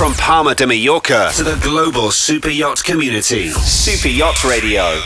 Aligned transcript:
From 0.00 0.14
Palma 0.14 0.54
de 0.54 0.66
Mallorca 0.66 1.30
to 1.34 1.42
the 1.42 1.60
global 1.62 2.10
super 2.10 2.48
yacht 2.48 2.82
community. 2.82 3.48
Super 3.50 4.08
Yacht 4.08 4.42
Radio. 4.44 4.98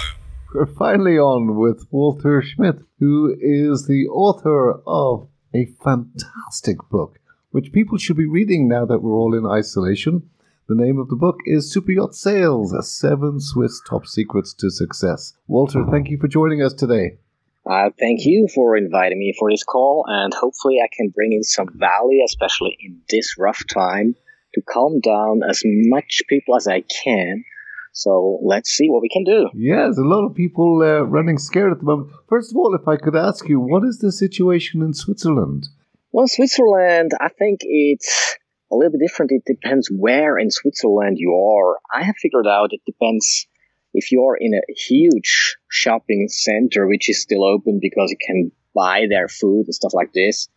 We're 0.54 0.67
finally 0.67 1.18
on 1.18 1.56
with 1.56 1.84
Walter 1.90 2.40
Schmidt, 2.40 2.76
who 3.00 3.34
is 3.41 3.88
the 3.88 4.07
author 4.07 4.80
of 4.86 5.26
a 5.52 5.67
fantastic 5.83 6.76
book, 6.92 7.18
which 7.50 7.72
people 7.72 7.99
should 7.99 8.16
be 8.16 8.29
reading 8.29 8.68
now 8.68 8.86
that 8.86 9.00
we're 9.00 9.16
all 9.16 9.36
in 9.36 9.45
isolation. 9.45 10.30
The 10.68 10.76
name 10.76 11.00
of 11.00 11.08
the 11.08 11.16
book 11.16 11.38
is 11.45 11.72
Super 11.72 11.90
Yacht 11.90 12.14
Sales 12.14 12.72
Seven 12.88 13.40
Swiss 13.40 13.82
Top 13.90 14.06
Secrets 14.06 14.54
to 14.54 14.70
Success. 14.70 15.34
Walter, 15.48 15.84
thank 15.90 16.08
you 16.08 16.18
for 16.18 16.29
joining 16.29 16.62
us 16.62 16.72
today. 16.72 17.18
Uh, 17.66 17.90
thank 17.98 18.24
you 18.24 18.46
for 18.54 18.76
inviting 18.76 19.18
me 19.18 19.34
for 19.36 19.50
this 19.50 19.64
call, 19.64 20.04
and 20.06 20.32
hopefully, 20.34 20.79
I 20.80 20.88
can 20.96 21.08
bring 21.08 21.32
in 21.32 21.42
some 21.42 21.68
value, 21.74 22.22
especially 22.24 22.76
in 22.80 23.00
this 23.08 23.36
rough 23.36 23.66
time, 23.66 24.14
to 24.55 24.62
calm 24.62 25.00
down 25.00 25.43
as 25.48 25.62
much 25.64 26.23
people 26.29 26.57
as 26.57 26.67
I 26.67 26.82
can. 26.82 27.45
So 27.93 28.40
let's 28.43 28.71
see 28.71 28.89
what 28.89 29.03
we 29.03 29.08
can 29.08 29.22
do. 29.22 29.49
Yes, 29.54 29.99
a 29.99 30.03
lot 30.03 30.26
of 30.26 30.35
people 30.35 30.82
uh, 30.82 31.03
running 31.03 31.39
scared 31.39 31.72
at 31.72 31.79
the 31.79 31.85
moment. 31.85 32.11
First 32.29 32.51
of 32.51 32.57
all, 32.57 32.75
if 32.75 32.89
I 32.89 32.97
could 32.97 33.15
ask 33.15 33.48
you, 33.48 33.61
what 33.61 33.85
is 33.85 33.98
the 33.98 34.11
situation 34.11 34.83
in 34.83 34.95
Switzerland? 34.95 35.69
Well, 36.11 36.27
Switzerland, 36.27 37.12
I 37.21 37.29
think 37.29 37.61
it's 37.62 38.37
a 38.73 38.75
little 38.75 38.93
bit 38.93 39.01
different. 39.07 39.33
It 39.33 39.45
depends 39.47 39.89
where 39.91 40.39
in 40.39 40.51
Switzerland 40.51 41.19
you 41.19 41.34
are. 41.34 41.79
I 41.93 42.05
have 42.05 42.17
figured 42.21 42.47
out 42.48 42.73
it 42.73 42.81
depends 42.84 43.47
if 43.93 44.11
you 44.11 44.25
are 44.25 44.37
in 44.37 44.55
a 44.55 44.73
huge 44.75 45.57
shopping 45.71 46.27
center, 46.29 46.87
which 46.87 47.09
is 47.09 47.23
still 47.23 47.45
open 47.45 47.79
because 47.81 48.11
you 48.11 48.17
can 48.21 48.51
buy 48.75 49.07
their 49.09 49.29
food 49.29 49.67
and 49.67 49.75
stuff 49.75 49.95
like 49.95 50.12
this. 50.12 50.48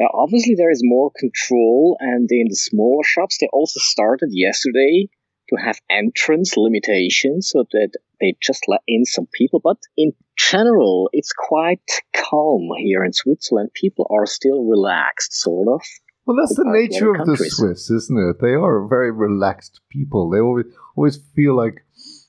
Now, 0.00 0.08
obviously, 0.14 0.54
there 0.54 0.70
is 0.70 0.80
more 0.82 1.12
control, 1.14 1.98
and 2.00 2.26
in 2.32 2.46
the 2.48 2.56
smaller 2.56 3.04
shops, 3.04 3.36
they 3.38 3.48
also 3.52 3.80
started 3.80 4.30
yesterday 4.32 5.10
to 5.50 5.56
have 5.56 5.78
entrance 5.90 6.56
limitations 6.56 7.50
so 7.50 7.64
that 7.72 7.90
they 8.18 8.34
just 8.40 8.64
let 8.66 8.80
in 8.88 9.04
some 9.04 9.26
people. 9.34 9.60
But 9.62 9.76
in 9.98 10.12
general, 10.38 11.10
it's 11.12 11.34
quite 11.34 11.82
calm 12.14 12.70
here 12.78 13.04
in 13.04 13.12
Switzerland. 13.12 13.70
People 13.74 14.06
are 14.10 14.24
still 14.24 14.64
relaxed, 14.64 15.34
sort 15.34 15.68
of. 15.68 15.82
Well, 16.24 16.36
that's 16.40 16.56
the 16.56 16.64
nature 16.64 17.12
of 17.12 17.26
the 17.26 17.36
Swiss, 17.36 17.90
isn't 17.90 18.30
it? 18.30 18.40
They 18.40 18.54
are 18.54 18.86
very 18.86 19.10
relaxed 19.10 19.80
people. 19.90 20.30
They 20.30 20.38
always 20.38 20.66
always 20.96 21.18
feel 21.34 21.56
like 21.56 21.84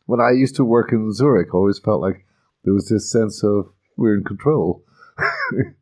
when 0.08 0.20
I 0.20 0.32
used 0.32 0.56
to 0.56 0.66
work 0.66 0.92
in 0.92 1.14
Zurich, 1.14 1.50
I 1.54 1.58
always 1.58 1.80
felt 1.80 2.02
like 2.02 2.26
there 2.64 2.74
was 2.74 2.90
this 2.90 3.12
sense 3.12 3.44
of 3.44 3.72
we're 3.96 4.18
in 4.18 4.24
control. 4.24 4.84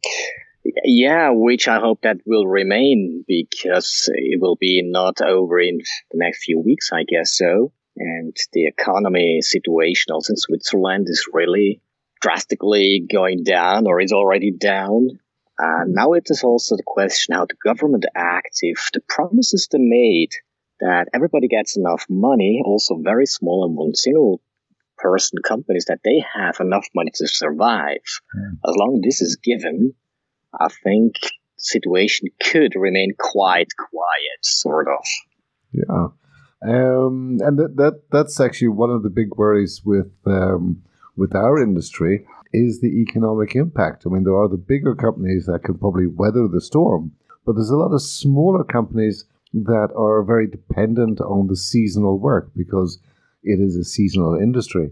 yeah, 0.84 1.30
which 1.32 1.68
I 1.68 1.80
hope 1.80 2.02
that 2.02 2.18
will 2.26 2.46
remain 2.46 3.24
because 3.28 4.10
it 4.14 4.40
will 4.42 4.58
be 4.60 4.82
not 4.84 5.22
over 5.22 5.60
in 5.60 5.78
the 6.12 6.18
next 6.18 6.44
few 6.44 6.60
weeks, 6.60 6.92
I 6.92 7.04
guess 7.04 7.36
so. 7.36 7.72
And 7.98 8.36
the 8.54 8.68
economy 8.68 9.42
situation 9.42 10.12
also 10.12 10.34
in 10.34 10.38
Switzerland 10.38 11.08
is 11.10 11.28
really 11.34 11.82
drastically 12.22 13.06
going 13.12 13.44
down 13.44 13.88
or 13.88 14.00
is 14.00 14.12
already 14.12 14.52
down. 14.52 15.20
Uh, 15.62 15.84
now 15.88 16.14
it 16.14 16.28
is 16.30 16.44
also 16.44 16.78
the 16.78 16.84
question 16.86 17.36
how 17.36 17.46
the 17.46 17.56
government 17.64 18.06
acts 18.16 18.60
if 18.62 18.90
the 18.94 19.02
promises 19.10 19.68
they 19.72 19.80
made 19.80 20.30
that 20.80 21.10
everybody 21.14 21.50
gets 21.50 21.76
enough 21.76 22.06
money, 22.10 22.62
also 22.64 22.98
very 23.02 23.26
small 23.26 23.66
and 23.66 23.76
one 23.76 23.94
single 23.94 24.42
person 24.98 25.40
companies 25.46 25.86
that 25.88 26.00
they 26.04 26.24
have 26.34 26.58
enough 26.62 26.88
money 26.96 27.12
to 27.14 27.28
survive. 27.28 28.04
Mm. 28.36 28.60
As 28.68 28.76
long 28.78 28.96
as 28.96 29.02
this 29.04 29.22
is 29.22 29.38
given, 29.38 29.94
I 30.58 30.68
think 30.84 31.16
situation 31.58 32.30
could 32.42 32.74
remain 32.76 33.14
quite 33.20 33.70
quiet, 33.78 34.44
sort 34.44 34.88
of. 34.88 35.06
Yeah. 35.72 36.08
Um, 36.62 37.38
and 37.42 37.58
that, 37.58 37.76
that 37.78 38.02
that's 38.12 38.40
actually 38.40 38.70
one 38.70 38.90
of 38.90 39.04
the 39.04 39.10
big 39.10 39.36
worries 39.36 39.82
with 39.86 40.12
um, 40.26 40.84
with 41.16 41.36
our 41.36 41.62
industry 41.62 42.26
is 42.52 42.82
the 42.82 43.02
economic 43.02 43.56
impact. 43.56 44.04
I 44.06 44.10
mean, 44.10 44.24
there 44.24 44.36
are 44.36 44.50
the 44.50 44.58
bigger 44.58 44.96
companies 44.96 45.46
that 45.46 45.64
can 45.64 45.78
probably 45.78 46.08
weather 46.08 46.48
the 46.48 46.62
storm, 46.62 47.12
but 47.46 47.54
there's 47.54 47.70
a 47.70 47.78
lot 47.78 47.94
of 47.94 48.02
smaller 48.02 48.64
companies 48.64 49.26
that 49.54 49.90
are 49.96 50.24
very 50.24 50.48
dependent 50.48 51.22
on 51.22 51.48
the 51.48 51.56
seasonal 51.56 52.20
work 52.20 52.52
because 52.56 53.00
it 53.44 53.60
is 53.60 53.76
a 53.76 53.84
seasonal 53.84 54.36
industry. 54.36 54.92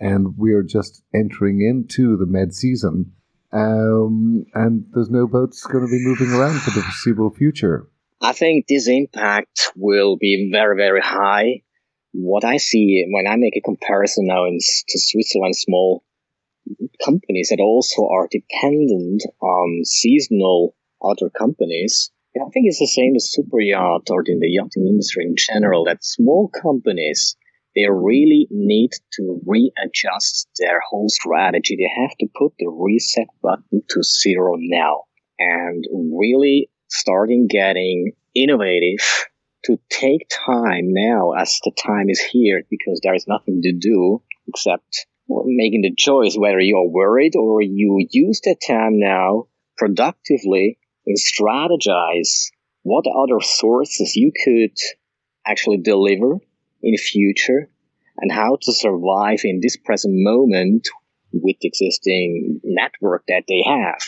And 0.00 0.36
we 0.36 0.52
are 0.52 0.62
just 0.62 1.02
entering 1.14 1.60
into 1.60 2.16
the 2.16 2.26
med 2.26 2.54
season, 2.54 3.12
um, 3.52 4.46
and 4.62 4.86
there's 4.92 5.10
no 5.10 5.26
boats 5.26 5.66
going 5.66 5.84
to 5.84 5.90
be 5.90 6.04
moving 6.04 6.30
around 6.30 6.60
for 6.60 6.70
the 6.70 6.82
foreseeable 6.82 7.30
future. 7.30 7.88
I 8.20 8.32
think 8.32 8.66
this 8.68 8.86
impact 8.86 9.72
will 9.74 10.16
be 10.16 10.50
very, 10.52 10.76
very 10.76 11.00
high. 11.00 11.62
What 12.12 12.44
I 12.44 12.58
see 12.58 13.04
when 13.10 13.26
I 13.26 13.36
make 13.36 13.56
a 13.56 13.60
comparison 13.60 14.26
now 14.26 14.44
in, 14.44 14.58
to 14.88 14.98
Switzerland, 14.98 15.56
small 15.56 16.04
companies 17.04 17.48
that 17.50 17.60
also 17.60 18.06
are 18.06 18.28
dependent 18.30 19.24
on 19.40 19.80
seasonal 19.84 20.76
other 21.02 21.30
companies. 21.36 22.12
I 22.36 22.48
think 22.52 22.66
it's 22.66 22.78
the 22.78 22.86
same 22.86 23.14
as 23.16 23.32
super 23.32 23.60
yacht 23.60 24.08
or 24.10 24.22
in 24.26 24.38
the 24.38 24.48
yachting 24.48 24.86
industry 24.86 25.24
in 25.24 25.34
general 25.36 25.84
that 25.84 26.04
small 26.04 26.48
companies 26.48 27.36
they 27.74 27.88
really 27.88 28.48
need 28.50 28.90
to 29.14 29.40
readjust 29.46 30.48
their 30.58 30.80
whole 30.88 31.08
strategy. 31.08 31.76
They 31.76 32.02
have 32.02 32.16
to 32.20 32.26
put 32.36 32.52
the 32.58 32.68
reset 32.68 33.28
button 33.42 33.82
to 33.88 34.02
zero 34.02 34.56
now 34.58 35.04
and 35.38 35.84
really 35.92 36.70
starting 36.88 37.46
getting 37.48 38.12
innovative 38.34 39.26
to 39.64 39.78
take 39.88 40.28
time 40.28 40.88
now 40.88 41.32
as 41.32 41.60
the 41.64 41.72
time 41.72 42.10
is 42.10 42.20
here 42.20 42.62
because 42.68 43.00
there 43.02 43.14
is 43.14 43.26
nothing 43.28 43.62
to 43.62 43.72
do 43.72 44.22
except 44.48 45.06
making 45.28 45.82
the 45.82 45.94
choice 45.96 46.36
whether 46.36 46.60
you're 46.60 46.88
worried 46.88 47.36
or 47.36 47.62
you 47.62 48.04
use 48.10 48.40
the 48.42 48.56
time 48.66 48.98
now 48.98 49.46
productively 49.78 50.78
and 51.06 51.16
strategize 51.16 52.50
what 52.82 53.04
other 53.06 53.40
sources 53.40 54.16
you 54.16 54.32
could 54.44 54.76
actually 55.46 55.78
deliver 55.78 56.38
in 56.82 56.92
the 56.92 56.98
future 56.98 57.70
and 58.18 58.30
how 58.30 58.56
to 58.60 58.72
survive 58.72 59.40
in 59.44 59.60
this 59.60 59.76
present 59.76 60.14
moment 60.16 60.88
with 61.32 61.56
the 61.60 61.68
existing 61.68 62.60
network 62.64 63.24
that 63.28 63.44
they 63.48 63.62
have. 63.66 64.02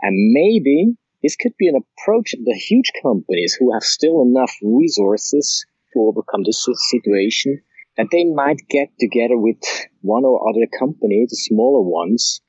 And 0.00 0.32
maybe 0.32 0.96
this 1.22 1.36
could 1.36 1.56
be 1.58 1.68
an 1.68 1.76
approach 1.76 2.34
of 2.34 2.44
the 2.44 2.54
huge 2.54 2.92
companies 3.02 3.54
who 3.58 3.72
have 3.72 3.82
still 3.82 4.22
enough 4.22 4.52
resources 4.62 5.66
to 5.92 6.00
overcome 6.00 6.42
this 6.44 6.66
situation 6.90 7.62
that 7.96 8.08
they 8.12 8.24
might 8.24 8.68
get 8.68 8.90
together 9.00 9.36
with 9.36 9.58
one 10.02 10.24
or 10.24 10.48
other 10.48 10.66
company, 10.78 11.26
the 11.28 11.36
smaller 11.36 11.82
ones, 11.82 12.42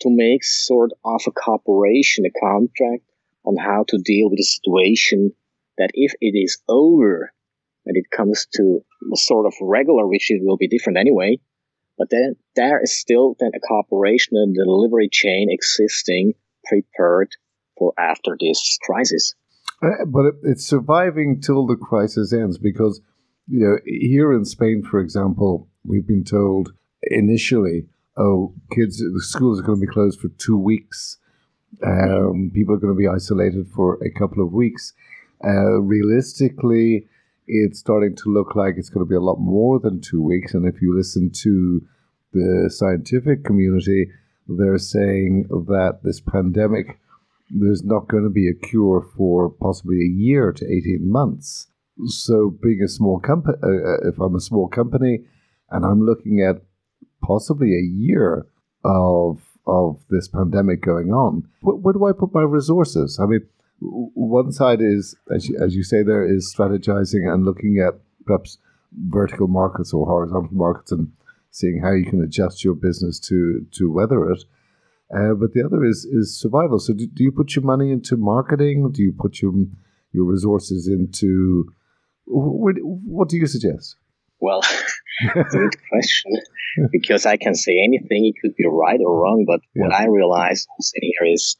to 0.00 0.10
make 0.10 0.44
sort 0.44 0.90
of 1.04 1.22
a 1.26 1.30
cooperation, 1.30 2.26
a 2.26 2.40
contract 2.40 3.04
on 3.44 3.56
how 3.56 3.84
to 3.88 3.98
deal 3.98 4.28
with 4.28 4.38
a 4.38 4.44
situation 4.44 5.32
that 5.78 5.90
if 5.94 6.12
it 6.20 6.36
is 6.38 6.58
over 6.68 7.32
when 7.84 7.96
it 7.96 8.10
comes 8.10 8.46
to 8.54 8.80
sort 9.14 9.46
of 9.46 9.54
regular, 9.60 10.06
which 10.06 10.30
it 10.30 10.40
will 10.42 10.56
be 10.56 10.68
different 10.68 10.98
anyway, 10.98 11.38
but 11.98 12.08
then 12.10 12.36
there 12.56 12.80
is 12.82 12.98
still 12.98 13.36
then 13.38 13.50
a 13.54 13.60
cooperation 13.60 14.36
and 14.36 14.54
delivery 14.54 15.08
chain 15.10 15.48
existing 15.50 16.32
prepared 16.64 17.30
for 17.76 17.92
after 17.98 18.36
this 18.40 18.78
crisis. 18.82 19.34
Uh, 19.82 20.04
but 20.06 20.26
it, 20.26 20.34
it's 20.44 20.66
surviving 20.66 21.40
till 21.40 21.66
the 21.66 21.76
crisis 21.76 22.32
ends 22.32 22.56
because 22.56 23.00
you 23.48 23.60
know, 23.60 23.78
here 23.84 24.32
in 24.32 24.44
Spain, 24.44 24.82
for 24.82 25.00
example, 25.00 25.68
we've 25.84 26.06
been 26.06 26.24
told 26.24 26.72
initially, 27.02 27.86
oh, 28.16 28.54
kids, 28.72 28.98
the 28.98 29.22
schools 29.22 29.60
are 29.60 29.62
going 29.62 29.80
to 29.80 29.86
be 29.86 29.92
closed 29.92 30.20
for 30.20 30.28
two 30.38 30.56
weeks. 30.56 31.18
Um, 31.84 32.50
people 32.54 32.74
are 32.74 32.78
going 32.78 32.94
to 32.94 32.98
be 32.98 33.08
isolated 33.08 33.68
for 33.74 33.98
a 34.04 34.10
couple 34.18 34.44
of 34.44 34.52
weeks. 34.52 34.92
Uh, 35.44 35.80
realistically, 35.80 37.08
it's 37.52 37.78
starting 37.78 38.16
to 38.16 38.32
look 38.32 38.56
like 38.56 38.74
it's 38.76 38.88
going 38.88 39.04
to 39.04 39.08
be 39.08 39.16
a 39.16 39.20
lot 39.20 39.38
more 39.38 39.78
than 39.78 40.00
two 40.00 40.22
weeks. 40.22 40.54
And 40.54 40.66
if 40.66 40.80
you 40.80 40.96
listen 40.96 41.30
to 41.42 41.82
the 42.32 42.70
scientific 42.70 43.44
community, 43.44 44.08
they're 44.48 44.78
saying 44.78 45.46
that 45.50 46.00
this 46.02 46.20
pandemic, 46.20 46.98
there's 47.50 47.84
not 47.84 48.08
going 48.08 48.24
to 48.24 48.30
be 48.30 48.48
a 48.48 48.54
cure 48.54 49.06
for 49.16 49.50
possibly 49.50 49.96
a 49.96 50.08
year 50.08 50.52
to 50.52 50.64
18 50.64 51.10
months. 51.10 51.68
So, 52.06 52.56
being 52.62 52.80
a 52.82 52.88
small 52.88 53.20
company, 53.20 53.58
uh, 53.62 53.68
uh, 53.68 54.08
if 54.08 54.18
I'm 54.18 54.34
a 54.34 54.40
small 54.40 54.66
company 54.66 55.20
and 55.70 55.84
I'm 55.84 56.00
looking 56.00 56.40
at 56.40 56.62
possibly 57.22 57.74
a 57.74 57.82
year 57.82 58.46
of 58.82 59.40
of 59.66 60.00
this 60.08 60.26
pandemic 60.26 60.80
going 60.80 61.12
on, 61.12 61.48
where, 61.60 61.76
where 61.76 61.92
do 61.92 62.06
I 62.06 62.12
put 62.12 62.34
my 62.34 62.40
resources? 62.40 63.20
I 63.22 63.26
mean, 63.26 63.46
one 63.82 64.52
side 64.52 64.80
is, 64.80 65.16
as 65.34 65.48
you, 65.48 65.58
as 65.60 65.74
you 65.74 65.82
say, 65.82 66.02
there 66.02 66.24
is 66.24 66.54
strategizing 66.54 67.32
and 67.32 67.44
looking 67.44 67.78
at 67.86 68.00
perhaps 68.24 68.58
vertical 69.08 69.48
markets 69.48 69.92
or 69.92 70.06
horizontal 70.06 70.54
markets 70.54 70.92
and 70.92 71.10
seeing 71.50 71.80
how 71.82 71.92
you 71.92 72.04
can 72.04 72.22
adjust 72.22 72.64
your 72.64 72.74
business 72.74 73.18
to 73.20 73.66
to 73.72 73.90
weather 73.90 74.30
it. 74.30 74.44
Uh, 75.14 75.34
but 75.34 75.52
the 75.52 75.62
other 75.64 75.84
is 75.84 76.04
is 76.04 76.38
survival. 76.38 76.78
So, 76.78 76.94
do, 76.94 77.06
do 77.06 77.22
you 77.22 77.32
put 77.32 77.54
your 77.54 77.64
money 77.64 77.90
into 77.90 78.16
marketing? 78.16 78.90
Do 78.92 79.02
you 79.02 79.12
put 79.12 79.42
your 79.42 79.52
your 80.12 80.24
resources 80.24 80.88
into 80.88 81.72
What, 82.26 82.76
what 82.80 83.28
do 83.28 83.36
you 83.36 83.46
suggest? 83.46 83.96
Well, 84.40 84.62
good 85.50 85.76
question 85.90 86.32
because 86.90 87.26
I 87.26 87.36
can 87.36 87.54
say 87.54 87.72
anything. 87.72 88.26
It 88.26 88.40
could 88.40 88.56
be 88.56 88.64
right 88.66 89.00
or 89.04 89.20
wrong, 89.22 89.44
but 89.46 89.60
yeah. 89.74 89.84
what 89.84 89.94
I 89.94 90.06
realize 90.06 90.66
sitting 90.80 91.12
here 91.18 91.32
is 91.32 91.56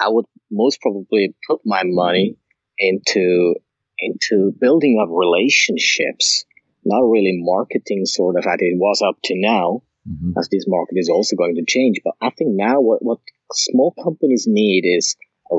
I 0.00 0.08
would 0.08 0.26
most 0.50 0.80
probably 0.80 1.34
put 1.48 1.60
my 1.64 1.82
money 1.84 2.36
into 2.78 3.54
into 3.98 4.52
building 4.60 5.00
up 5.02 5.08
relationships, 5.10 6.44
not 6.84 7.00
really 7.00 7.38
marketing 7.40 8.04
sort 8.04 8.36
of 8.36 8.44
as 8.46 8.58
it 8.60 8.78
was 8.78 9.00
up 9.02 9.16
to 9.24 9.34
now, 9.34 9.82
mm-hmm. 10.06 10.32
as 10.38 10.48
this 10.50 10.66
market 10.68 10.96
is 10.96 11.08
also 11.08 11.36
going 11.36 11.54
to 11.56 11.64
change. 11.66 12.00
But 12.04 12.14
I 12.20 12.30
think 12.30 12.50
now 12.54 12.80
what, 12.80 13.02
what 13.02 13.18
small 13.52 13.94
companies 14.02 14.46
need 14.46 14.84
is 14.84 15.16
a 15.50 15.56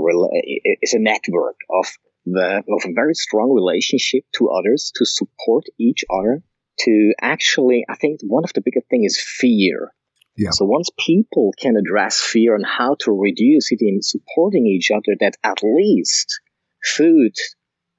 is 0.82 0.94
a 0.94 1.00
network 1.00 1.56
of 1.70 1.88
the 2.26 2.64
of 2.70 2.90
a 2.90 2.94
very 2.94 3.16
strong 3.16 3.52
relationship 3.54 4.24
to 4.38 4.50
others 4.50 4.92
to 4.96 5.06
support 5.06 5.64
each 5.80 6.04
other 6.10 6.44
to 6.80 7.14
actually 7.22 7.86
I 7.90 7.96
think 7.96 8.20
one 8.24 8.44
of 8.44 8.54
the 8.54 8.62
biggest 8.62 8.90
thing 8.90 9.04
is 9.04 9.18
fear. 9.20 9.94
Yeah. 10.38 10.52
So 10.52 10.66
once 10.66 10.90
people 11.04 11.52
can 11.60 11.76
address 11.78 12.22
fear 12.22 12.54
and 12.56 12.66
how 12.66 12.96
to 13.02 13.12
reduce 13.12 13.72
it 13.72 13.80
in 13.82 14.04
supporting 14.04 14.68
each 14.68 14.92
other, 14.92 15.16
that 15.20 15.34
at 15.44 15.58
least 15.64 16.40
food 16.86 17.34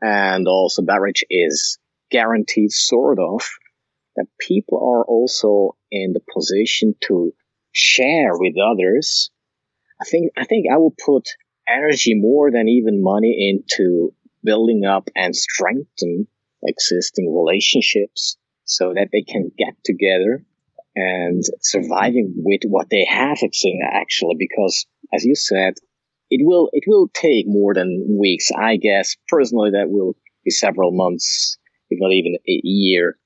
and 0.00 0.46
also 0.46 0.82
beverage 0.82 1.25
is 1.29 1.79
guaranteed 2.11 2.70
sort 2.70 3.19
of 3.19 3.43
that 4.14 4.26
people 4.40 4.79
are 4.79 5.05
also 5.05 5.76
in 5.90 6.12
the 6.12 6.20
position 6.32 6.94
to 7.08 7.32
share 7.73 8.31
with 8.32 8.55
others. 8.56 9.31
I 10.00 10.05
think 10.05 10.31
I 10.37 10.44
think 10.44 10.67
I 10.73 10.76
will 10.76 10.94
put 11.05 11.29
energy 11.69 12.14
more 12.14 12.52
than 12.52 12.69
even 12.69 13.02
money 13.02 13.50
into 13.50 14.14
building 14.44 14.85
up 14.85 15.11
and 15.17 15.35
strengthen 15.35 16.29
existing 16.62 17.35
relationships 17.35 18.37
so 18.64 18.94
that 18.94 19.08
they 19.12 19.23
can 19.23 19.50
get 19.58 19.75
together 19.85 20.44
and 20.98 21.42
surviving 21.60 22.34
with 22.36 22.62
what 22.66 22.88
they 22.90 23.04
have 23.08 23.38
actually 23.92 24.36
because 24.38 24.86
as 25.14 25.24
you 25.24 25.34
said 25.34 25.74
it 26.30 26.40
will 26.44 26.68
it 26.72 26.84
will 26.86 27.08
take 27.14 27.46
more 27.48 27.74
than 27.74 28.18
weeks. 28.18 28.50
I 28.56 28.76
guess 28.76 29.16
personally 29.28 29.70
that 29.70 29.88
will 29.88 30.14
be 30.44 30.50
several 30.50 30.92
months 30.92 31.58
if 31.90 31.98
not 32.00 32.12
even 32.12 32.34
a 32.34 32.60
year 32.64 33.16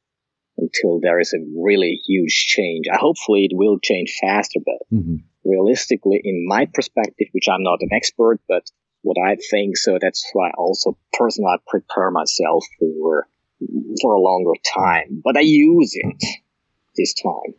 until 0.58 1.00
there 1.00 1.18
is 1.18 1.32
a 1.32 1.44
really 1.56 2.00
huge 2.06 2.46
change. 2.46 2.86
I, 2.92 2.98
hopefully 2.98 3.48
it 3.50 3.56
will 3.56 3.78
change 3.78 4.14
faster 4.20 4.60
but 4.64 4.96
mm-hmm. 4.96 5.16
realistically 5.44 6.20
in 6.22 6.46
my 6.46 6.66
perspective 6.72 7.28
which 7.32 7.48
i'm 7.50 7.62
not 7.62 7.80
an 7.80 7.88
expert 7.92 8.38
but 8.48 8.70
what 9.02 9.16
i 9.18 9.36
think 9.50 9.76
so 9.76 9.98
that's 10.00 10.24
why 10.32 10.50
also 10.56 10.96
personally 11.12 11.52
i 11.54 11.58
prepare 11.66 12.10
myself 12.10 12.64
for 12.78 13.26
for 14.00 14.14
a 14.14 14.20
longer 14.20 14.52
time. 14.74 15.22
But 15.24 15.36
i 15.36 15.40
use 15.40 15.92
it 15.94 16.24
this 16.96 17.14
time 17.14 17.54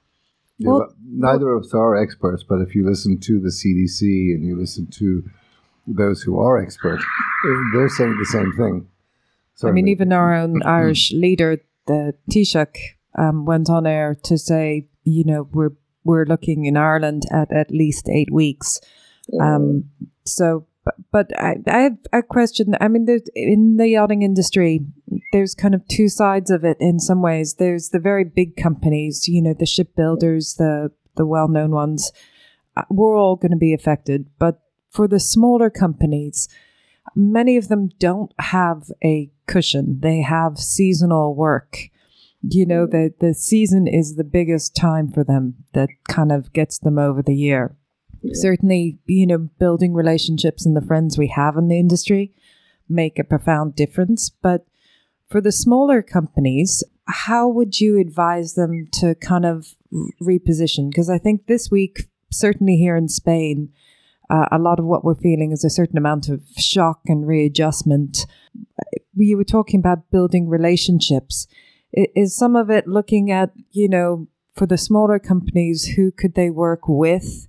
yeah, 0.57 0.69
well, 0.69 0.93
neither 1.05 1.49
of 1.49 1.63
us 1.63 1.73
are 1.73 1.95
experts, 1.95 2.43
but 2.43 2.61
if 2.61 2.75
you 2.75 2.87
listen 2.87 3.19
to 3.21 3.39
the 3.39 3.49
CDC 3.49 4.01
and 4.33 4.45
you 4.45 4.55
listen 4.55 4.87
to 4.91 5.23
those 5.87 6.21
who 6.21 6.39
are 6.39 6.61
experts, 6.61 7.03
they're 7.73 7.89
saying 7.89 8.17
the 8.17 8.25
same 8.25 8.53
thing. 8.55 8.87
So 9.55 9.67
I 9.67 9.71
mean, 9.71 9.87
even 9.87 10.13
our 10.13 10.33
own 10.33 10.61
Irish 10.65 11.11
leader, 11.11 11.57
the 11.87 12.13
Taoiseach, 12.29 12.77
um, 13.17 13.45
went 13.45 13.69
on 13.69 13.85
air 13.85 14.15
to 14.23 14.37
say, 14.37 14.87
you 15.03 15.23
know, 15.23 15.47
we're 15.51 15.73
we're 16.03 16.25
looking 16.25 16.65
in 16.65 16.77
Ireland 16.77 17.23
at 17.31 17.51
at 17.51 17.71
least 17.71 18.07
eight 18.09 18.31
weeks. 18.31 18.79
Um, 19.41 19.85
so, 20.25 20.67
but, 21.11 21.39
I, 21.39 21.55
I 21.67 21.79
have 21.79 21.97
a 22.11 22.21
question. 22.21 22.75
I 22.81 22.87
mean, 22.87 23.07
in 23.35 23.77
the 23.77 23.87
yachting 23.87 24.21
industry, 24.21 24.81
there's 25.31 25.55
kind 25.55 25.75
of 25.75 25.87
two 25.87 26.09
sides 26.09 26.51
of 26.51 26.63
it 26.63 26.77
in 26.79 26.99
some 26.99 27.21
ways. 27.21 27.55
There's 27.55 27.89
the 27.89 27.99
very 27.99 28.23
big 28.23 28.55
companies, 28.55 29.27
you 29.27 29.41
know, 29.41 29.53
the 29.57 29.65
shipbuilders, 29.65 30.55
the 30.55 30.91
the 31.15 31.25
well 31.25 31.47
known 31.47 31.71
ones. 31.71 32.11
Uh, 32.75 32.83
we're 32.89 33.17
all 33.17 33.35
going 33.35 33.51
to 33.51 33.57
be 33.57 33.73
affected, 33.73 34.27
but 34.39 34.59
for 34.89 35.07
the 35.07 35.19
smaller 35.19 35.69
companies, 35.69 36.49
many 37.15 37.57
of 37.57 37.67
them 37.67 37.89
don't 37.99 38.31
have 38.39 38.91
a 39.03 39.31
cushion. 39.47 39.99
They 40.01 40.21
have 40.21 40.57
seasonal 40.57 41.35
work. 41.35 41.89
You 42.41 42.65
know, 42.65 42.85
the, 42.85 43.13
the 43.19 43.33
season 43.33 43.87
is 43.87 44.15
the 44.15 44.23
biggest 44.23 44.75
time 44.75 45.11
for 45.11 45.23
them 45.23 45.55
that 45.73 45.89
kind 46.09 46.31
of 46.31 46.51
gets 46.51 46.77
them 46.77 46.97
over 46.97 47.21
the 47.21 47.35
year. 47.35 47.77
Certainly, 48.31 48.99
you 49.05 49.27
know, 49.27 49.37
building 49.59 49.93
relationships 49.93 50.65
and 50.65 50.75
the 50.75 50.85
friends 50.85 51.17
we 51.17 51.27
have 51.27 51.57
in 51.57 51.67
the 51.67 51.79
industry 51.79 52.33
make 52.87 53.19
a 53.19 53.23
profound 53.23 53.75
difference. 53.75 54.29
But 54.29 54.65
for 55.29 55.41
the 55.41 55.51
smaller 55.51 56.01
companies, 56.01 56.83
how 57.07 57.47
would 57.49 57.81
you 57.81 57.99
advise 57.99 58.53
them 58.53 58.87
to 58.93 59.15
kind 59.15 59.45
of 59.45 59.75
reposition? 60.21 60.89
Because 60.89 61.09
I 61.09 61.17
think 61.17 61.47
this 61.47 61.69
week, 61.69 62.07
certainly 62.31 62.77
here 62.77 62.95
in 62.95 63.09
Spain, 63.09 63.73
uh, 64.29 64.47
a 64.51 64.59
lot 64.59 64.79
of 64.79 64.85
what 64.85 65.03
we're 65.03 65.15
feeling 65.15 65.51
is 65.51 65.65
a 65.65 65.69
certain 65.69 65.97
amount 65.97 66.29
of 66.29 66.41
shock 66.57 67.01
and 67.07 67.27
readjustment. 67.27 68.25
You 69.15 69.37
were 69.37 69.43
talking 69.43 69.79
about 69.79 70.09
building 70.11 70.47
relationships. 70.47 71.47
Is 71.91 72.35
some 72.35 72.55
of 72.55 72.69
it 72.69 72.87
looking 72.87 73.31
at, 73.31 73.51
you 73.71 73.87
know, 73.89 74.27
for 74.53 74.65
the 74.65 74.77
smaller 74.77 75.19
companies, 75.19 75.85
who 75.95 76.11
could 76.11 76.35
they 76.35 76.49
work 76.49 76.87
with 76.87 77.47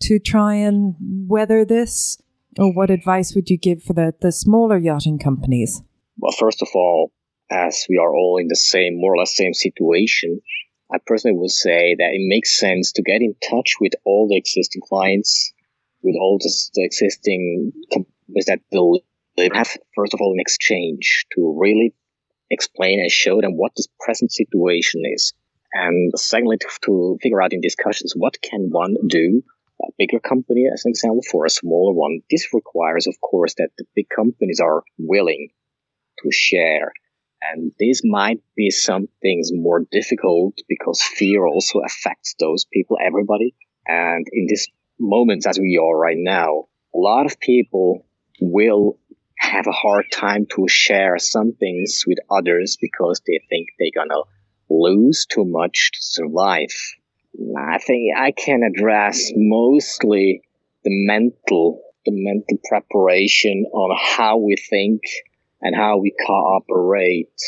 to 0.00 0.18
try 0.18 0.54
and 0.54 0.94
weather 1.00 1.64
this? 1.64 2.18
Or 2.58 2.72
what 2.72 2.90
advice 2.90 3.34
would 3.34 3.50
you 3.50 3.58
give 3.58 3.82
for 3.82 3.92
the, 3.92 4.14
the 4.20 4.32
smaller 4.32 4.78
yachting 4.78 5.18
companies? 5.18 5.82
Well, 6.18 6.32
first 6.32 6.60
of 6.62 6.68
all, 6.74 7.12
as 7.50 7.86
we 7.88 7.98
are 7.98 8.12
all 8.12 8.38
in 8.38 8.48
the 8.48 8.56
same, 8.56 8.98
more 8.98 9.14
or 9.14 9.18
less 9.18 9.36
same 9.36 9.54
situation, 9.54 10.40
I 10.92 10.98
personally 11.06 11.38
would 11.38 11.50
say 11.50 11.94
that 11.98 12.14
it 12.14 12.26
makes 12.26 12.58
sense 12.58 12.92
to 12.92 13.02
get 13.02 13.22
in 13.22 13.34
touch 13.48 13.74
with 13.80 13.92
all 14.04 14.28
the 14.28 14.36
existing 14.36 14.82
clients 14.88 15.52
with 16.02 16.16
all 16.20 16.38
the, 16.38 16.52
the 16.74 16.84
existing 16.84 17.72
companies 17.92 18.46
that 18.46 18.60
they 19.36 19.50
have, 19.52 19.76
first 19.94 20.14
of 20.14 20.20
all, 20.20 20.32
an 20.32 20.40
exchange 20.40 21.26
to 21.34 21.56
really 21.58 21.94
explain 22.50 23.00
and 23.00 23.10
show 23.10 23.40
them 23.40 23.56
what 23.56 23.72
the 23.76 23.86
present 24.00 24.32
situation 24.32 25.02
is. 25.12 25.32
And 25.72 26.12
secondly, 26.16 26.56
to, 26.58 26.68
to 26.86 27.18
figure 27.22 27.42
out 27.42 27.52
in 27.52 27.60
discussions, 27.60 28.14
what 28.16 28.40
can 28.40 28.70
one 28.70 28.96
do 29.06 29.42
a 29.82 29.90
bigger 29.98 30.20
company 30.20 30.64
as 30.72 30.84
an 30.84 30.90
example 30.90 31.22
for 31.30 31.44
a 31.44 31.50
smaller 31.50 31.92
one. 31.92 32.20
This 32.30 32.48
requires, 32.52 33.06
of 33.06 33.20
course, 33.20 33.54
that 33.58 33.70
the 33.78 33.84
big 33.94 34.08
companies 34.14 34.60
are 34.60 34.82
willing 34.98 35.48
to 36.22 36.30
share. 36.32 36.92
And 37.52 37.72
this 37.78 38.02
might 38.04 38.40
be 38.56 38.70
some 38.70 39.08
things 39.22 39.50
more 39.52 39.86
difficult 39.92 40.54
because 40.68 41.00
fear 41.00 41.46
also 41.46 41.80
affects 41.80 42.34
those 42.40 42.66
people, 42.72 42.96
everybody. 43.04 43.54
And 43.86 44.26
in 44.32 44.46
this 44.48 44.66
moments 44.98 45.46
as 45.46 45.58
we 45.58 45.80
are 45.82 45.96
right 45.96 46.16
now, 46.18 46.64
a 46.94 46.98
lot 46.98 47.26
of 47.26 47.38
people 47.38 48.04
will 48.40 48.98
have 49.38 49.66
a 49.68 49.72
hard 49.72 50.06
time 50.12 50.46
to 50.56 50.66
share 50.68 51.18
some 51.18 51.52
things 51.52 52.02
with 52.06 52.18
others 52.28 52.76
because 52.80 53.22
they 53.26 53.40
think 53.48 53.68
they're 53.78 53.90
gonna 53.94 54.22
lose 54.68 55.26
too 55.26 55.44
much 55.44 55.92
to 55.92 55.98
survive. 56.00 56.74
I 57.56 57.78
think 57.78 58.16
I 58.16 58.32
can 58.32 58.62
address 58.62 59.30
mostly 59.36 60.42
the 60.84 60.90
mental, 60.90 61.80
the 62.04 62.12
mental 62.12 62.58
preparation 62.68 63.64
on 63.72 63.96
how 63.96 64.38
we 64.38 64.56
think 64.56 65.02
and 65.60 65.76
how 65.76 65.98
we 65.98 66.14
cooperate. 66.26 67.40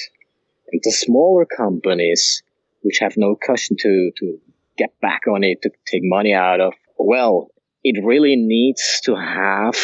And 0.70 0.80
the 0.84 0.92
smaller 0.92 1.44
companies, 1.44 2.42
which 2.82 2.98
have 3.00 3.16
no 3.16 3.34
cushion 3.34 3.76
to, 3.80 4.12
to 4.18 4.38
get 4.78 4.98
back 5.00 5.22
on 5.26 5.42
it, 5.42 5.62
to 5.62 5.70
take 5.86 6.02
money 6.04 6.34
out 6.34 6.60
of, 6.60 6.74
well, 6.96 7.48
it 7.82 8.04
really 8.04 8.36
needs 8.36 9.00
to 9.04 9.16
have 9.16 9.74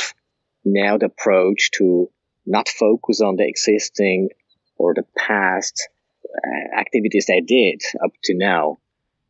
now 0.65 0.99
the 0.99 1.07
approach 1.07 1.71
to 1.79 2.11
not 2.45 2.69
focus 2.69 3.21
on 3.21 3.37
the 3.37 3.49
existing 3.49 4.29
or 4.77 4.95
the 4.95 5.05
past 5.17 5.89
uh, 6.25 6.79
activities 6.79 7.27
they 7.27 7.41
did 7.41 7.81
up 8.05 8.13
to 8.23 8.37
now. 8.37 8.79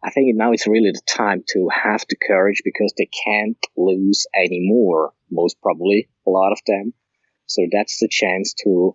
I 0.07 0.11
think 0.11 0.37
now 0.37 0.53
it's 0.53 0.69
really 0.69 0.93
the 0.93 1.03
time 1.05 1.43
to 1.49 1.69
have 1.69 2.05
the 2.09 2.15
courage 2.15 2.63
because 2.65 2.95
they 2.97 3.09
can't 3.25 3.59
lose 3.77 4.25
anymore, 4.37 5.13
most 5.33 5.61
probably, 5.61 6.09
a 6.25 6.31
lot 6.31 6.53
of 6.53 6.61
them. 6.65 6.95
So 7.47 7.67
that's 7.73 7.99
the 7.99 8.09
chance 8.09 8.55
to 8.63 8.95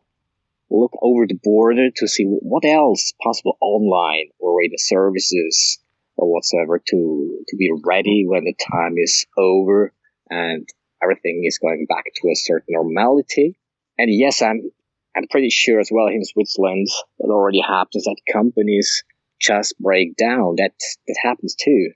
look 0.70 0.94
over 1.02 1.28
the 1.28 1.38
border 1.44 1.90
to 1.98 2.08
see 2.08 2.24
what 2.24 2.64
else 2.64 3.14
possible 3.22 3.58
online 3.60 4.30
or 4.40 4.64
in 4.64 4.70
the 4.72 4.78
services 4.78 5.80
or 6.16 6.32
whatsoever 6.32 6.80
to 6.80 7.44
to 7.46 7.58
be 7.58 7.70
ready 7.84 8.24
when 8.26 8.46
the 8.46 8.56
time 8.72 8.94
is 8.96 9.26
over 9.38 9.94
and 10.30 10.66
everything 11.04 11.44
is 11.46 11.58
going 11.58 11.88
back 11.90 12.06
to 12.06 12.30
a 12.30 12.36
certain 12.36 12.68
normality. 12.70 13.60
And 13.98 14.10
yes, 14.10 14.42
I'm 14.42 14.72
I'm 15.18 15.28
pretty 15.30 15.50
sure 15.50 15.82
as 15.82 15.90
well 15.92 16.08
in 16.08 16.24
Switzerland 16.24 16.88
it 17.20 17.30
already 17.30 17.60
happens 17.60 18.06
that 18.06 18.16
companies 18.32 19.04
just 19.42 19.78
break 19.80 20.16
down. 20.16 20.56
That 20.58 20.74
that 21.08 21.18
happens 21.24 21.56
too. 21.56 21.92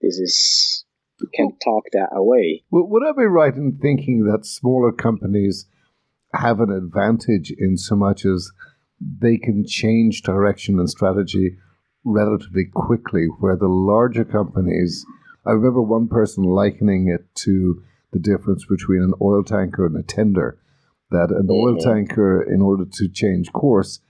This 0.00 0.18
is 0.18 0.84
you 1.20 1.28
can't 1.34 1.54
talk 1.62 1.84
that 1.92 2.10
away. 2.12 2.64
Well, 2.70 2.86
would 2.88 3.02
I 3.06 3.12
be 3.12 3.24
right 3.24 3.54
in 3.54 3.78
thinking 3.80 4.24
that 4.24 4.46
smaller 4.46 4.92
companies 4.92 5.66
have 6.34 6.60
an 6.60 6.70
advantage 6.70 7.52
in 7.56 7.76
so 7.76 7.94
much 7.96 8.24
as 8.24 8.50
they 9.00 9.36
can 9.36 9.64
change 9.66 10.22
direction 10.22 10.78
and 10.78 10.90
strategy 10.90 11.56
relatively 12.04 12.66
quickly, 12.72 13.26
where 13.40 13.56
the 13.56 13.68
larger 13.68 14.24
companies, 14.24 15.04
I 15.46 15.52
remember 15.52 15.80
one 15.82 16.08
person 16.08 16.44
likening 16.44 17.08
it 17.08 17.34
to 17.36 17.82
the 18.12 18.18
difference 18.18 18.64
between 18.66 19.02
an 19.02 19.14
oil 19.20 19.42
tanker 19.42 19.86
and 19.86 19.96
a 19.96 20.02
tender. 20.02 20.58
That 21.10 21.30
an 21.30 21.48
oil 21.50 21.76
Mhm. 21.76 21.82
tanker, 21.82 22.42
in 22.42 22.60
order 22.60 22.84
to 22.84 23.08
change 23.08 23.52
course, 23.52 24.00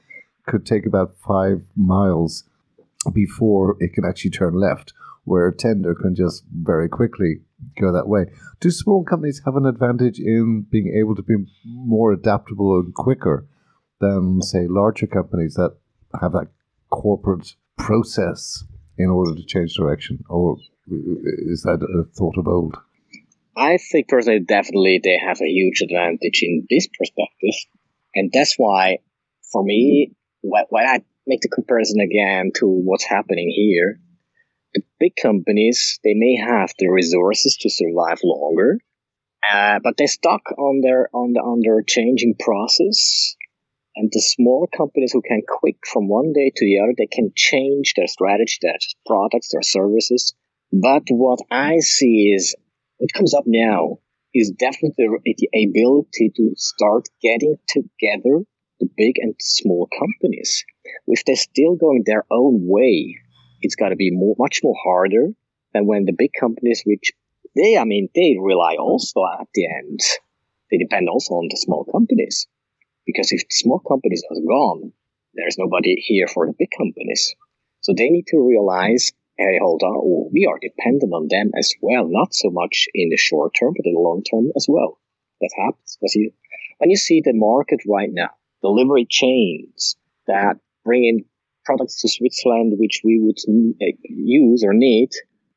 could 0.46 0.64
take 0.64 0.86
about 0.86 1.16
five 1.16 1.62
miles 1.76 2.44
before 3.12 3.76
it 3.80 3.92
can 3.92 4.04
actually 4.04 4.30
turn 4.30 4.54
left, 4.54 4.92
where 5.24 5.48
a 5.48 5.56
tender 5.56 5.94
can 5.94 6.14
just 6.14 6.44
very 6.52 6.88
quickly 6.88 7.40
go 7.80 7.92
that 7.92 8.08
way. 8.08 8.26
Do 8.60 8.70
small 8.70 9.04
companies 9.04 9.42
have 9.44 9.56
an 9.56 9.66
advantage 9.66 10.18
in 10.18 10.66
being 10.70 10.94
able 10.98 11.14
to 11.16 11.22
be 11.22 11.36
more 11.64 12.12
adaptable 12.12 12.78
and 12.78 12.94
quicker 12.94 13.46
than, 14.00 14.42
say, 14.42 14.66
larger 14.68 15.06
companies 15.06 15.54
that 15.54 15.76
have 16.20 16.32
that 16.32 16.48
corporate 16.90 17.54
process 17.78 18.64
in 18.98 19.08
order 19.10 19.34
to 19.34 19.44
change 19.44 19.74
direction? 19.74 20.22
Or 20.28 20.56
is 20.86 21.62
that 21.62 21.82
a 21.82 22.04
thought 22.14 22.38
of 22.38 22.46
old? 22.46 22.76
I 23.56 23.78
think 23.78 24.08
personally, 24.08 24.40
definitely 24.40 25.00
they 25.02 25.18
have 25.24 25.40
a 25.40 25.48
huge 25.48 25.80
advantage 25.80 26.42
in 26.42 26.66
this 26.68 26.88
perspective, 26.88 27.54
and 28.14 28.30
that's 28.32 28.54
why, 28.56 28.98
for 29.52 29.64
me, 29.64 30.12
when 30.42 30.84
I 30.86 31.02
make 31.26 31.40
the 31.40 31.48
comparison 31.48 32.00
again 32.00 32.50
to 32.56 32.66
what's 32.66 33.04
happening 33.04 33.50
here, 33.54 34.00
the 34.74 34.82
big 34.98 35.12
companies 35.20 36.00
they 36.04 36.14
may 36.14 36.36
have 36.36 36.72
the 36.78 36.88
resources 36.88 37.56
to 37.60 37.70
survive 37.70 38.18
longer, 38.24 38.78
uh, 39.50 39.78
but 39.82 39.96
they're 39.96 40.06
stuck 40.06 40.42
on 40.58 40.80
their 40.80 41.08
on 41.14 41.32
the 41.32 41.40
on 41.40 41.60
their 41.62 41.82
changing 41.82 42.34
process. 42.38 43.36
And 43.96 44.10
the 44.12 44.20
small 44.20 44.68
companies 44.76 45.12
who 45.12 45.22
can 45.22 45.42
quick 45.46 45.76
from 45.86 46.08
one 46.08 46.32
day 46.32 46.50
to 46.54 46.64
the 46.64 46.80
other, 46.80 46.94
they 46.98 47.06
can 47.06 47.30
change 47.36 47.94
their 47.94 48.08
strategy, 48.08 48.58
their 48.60 48.74
products, 49.06 49.50
their 49.52 49.62
services. 49.62 50.34
But 50.72 51.04
what 51.10 51.38
I 51.48 51.78
see 51.78 52.32
is 52.34 52.56
what 52.98 53.12
comes 53.12 53.34
up 53.34 53.44
now 53.46 53.98
is 54.34 54.50
definitely 54.50 55.06
the 55.24 55.48
ability 55.70 56.32
to 56.34 56.54
start 56.56 57.08
getting 57.22 57.56
together 57.68 58.44
the 58.80 58.88
big 58.96 59.14
and 59.18 59.36
small 59.40 59.88
companies. 59.96 60.64
If 61.06 61.24
they're 61.24 61.36
still 61.36 61.76
going 61.76 62.02
their 62.04 62.24
own 62.30 62.66
way, 62.66 63.16
it's 63.60 63.76
got 63.76 63.90
to 63.90 63.96
be 63.96 64.10
more, 64.10 64.34
much 64.38 64.60
more 64.62 64.76
harder 64.84 65.32
than 65.72 65.86
when 65.86 66.04
the 66.04 66.12
big 66.16 66.32
companies, 66.38 66.82
which 66.84 67.12
they, 67.56 67.76
I 67.76 67.84
mean, 67.84 68.08
they 68.14 68.36
rely 68.40 68.76
also 68.76 69.20
at 69.40 69.48
the 69.54 69.66
end, 69.66 70.00
they 70.70 70.78
depend 70.78 71.08
also 71.08 71.34
on 71.34 71.48
the 71.50 71.56
small 71.56 71.84
companies. 71.84 72.46
Because 73.06 73.32
if 73.32 73.42
small 73.50 73.80
companies 73.80 74.22
are 74.30 74.40
gone, 74.46 74.92
there's 75.34 75.58
nobody 75.58 75.96
here 75.96 76.26
for 76.26 76.46
the 76.46 76.54
big 76.58 76.70
companies. 76.76 77.34
So 77.80 77.92
they 77.94 78.08
need 78.08 78.26
to 78.28 78.46
realize 78.46 79.12
hey, 79.36 79.58
hold 79.60 79.82
on, 79.82 79.96
oh, 79.96 80.30
we 80.32 80.46
are 80.46 80.58
dependent 80.60 81.12
on 81.12 81.26
them 81.28 81.50
as 81.58 81.74
well, 81.82 82.06
not 82.08 82.34
so 82.34 82.50
much 82.50 82.86
in 82.94 83.08
the 83.08 83.16
short 83.16 83.52
term, 83.58 83.74
but 83.76 83.86
in 83.86 83.94
the 83.94 84.00
long 84.00 84.22
term 84.22 84.50
as 84.56 84.66
well. 84.68 84.98
That 85.40 85.50
happens. 85.56 85.98
Because 86.00 86.16
when 86.78 86.90
you 86.90 86.96
see 86.96 87.20
the 87.20 87.32
market 87.34 87.80
right 87.88 88.10
now, 88.12 88.30
delivery 88.62 89.06
chains 89.08 89.96
that 90.26 90.56
bring 90.84 91.04
in 91.04 91.24
products 91.64 92.00
to 92.02 92.08
Switzerland 92.08 92.74
which 92.78 93.00
we 93.04 93.18
would 93.20 93.38
use 94.04 94.62
or 94.64 94.74
need, 94.74 95.10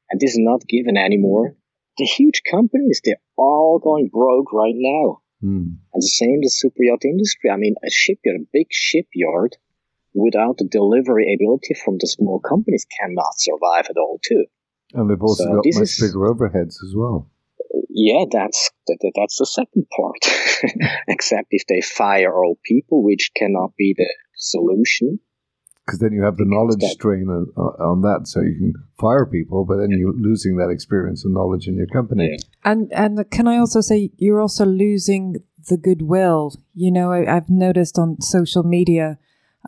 and 0.09 0.19
this 0.19 0.31
is 0.31 0.39
not 0.39 0.67
given 0.67 0.97
anymore, 0.97 1.55
the 1.97 2.05
huge 2.05 2.41
companies, 2.49 3.01
they're 3.03 3.15
all 3.37 3.79
going 3.79 4.09
broke 4.11 4.53
right 4.53 4.75
now. 4.75 5.19
Hmm. 5.41 5.77
And 5.93 6.01
the 6.01 6.07
same 6.07 6.39
the 6.41 6.49
super 6.49 6.81
yacht 6.83 7.05
industry. 7.05 7.49
I 7.49 7.57
mean, 7.57 7.75
a 7.85 7.89
shipyard, 7.91 8.37
a 8.41 8.45
big 8.53 8.67
shipyard, 8.71 9.57
without 10.13 10.57
the 10.57 10.65
delivery 10.65 11.33
ability 11.33 11.75
from 11.83 11.97
the 11.99 12.07
small 12.07 12.39
companies 12.39 12.85
cannot 12.99 13.37
survive 13.37 13.87
at 13.89 13.97
all 13.97 14.19
too. 14.23 14.45
And 14.93 15.09
they've 15.09 15.21
also 15.21 15.43
So 15.43 15.49
got 15.55 15.65
much 15.65 15.83
is- 15.83 15.99
bigger 16.01 16.19
overheads 16.33 16.77
as 16.83 16.93
well. 16.95 17.29
Yeah, 17.89 18.25
that's 18.31 18.69
that, 18.87 18.97
that- 19.01 19.11
that's 19.15 19.37
the 19.37 19.45
second 19.45 19.85
part. 19.95 20.19
Except 21.07 21.47
if 21.51 21.63
they 21.67 21.81
fire 21.81 22.33
all 22.33 22.57
people, 22.63 23.03
which 23.03 23.31
cannot 23.35 23.75
be 23.77 23.93
the 23.97 24.07
solution. 24.37 25.19
Because 25.85 25.99
then 25.99 26.11
you 26.11 26.23
have 26.23 26.37
the 26.37 26.45
knowledge 26.45 26.81
that- 26.81 26.91
strain 26.91 27.29
on, 27.29 27.47
on 27.57 28.01
that, 28.01 28.27
so 28.27 28.41
you 28.41 28.55
can 28.55 28.73
fire 28.99 29.25
people, 29.25 29.63
but 29.65 29.77
then 29.77 29.89
you're 29.91 30.13
losing 30.13 30.57
that 30.57 30.69
experience 30.69 31.23
and 31.23 31.33
knowledge 31.33 31.67
in 31.67 31.75
your 31.75 31.87
company. 31.87 32.31
Yeah. 32.31 32.37
And 32.71 32.91
and 32.93 33.29
can 33.31 33.47
I 33.47 33.57
also 33.57 33.81
say 33.81 34.11
you're 34.17 34.41
also 34.41 34.65
losing 34.65 35.37
the 35.69 35.77
goodwill. 35.77 36.53
You 36.73 36.91
know, 36.91 37.11
I, 37.11 37.37
I've 37.37 37.49
noticed 37.49 37.97
on 37.97 38.21
social 38.21 38.63
media 38.63 39.17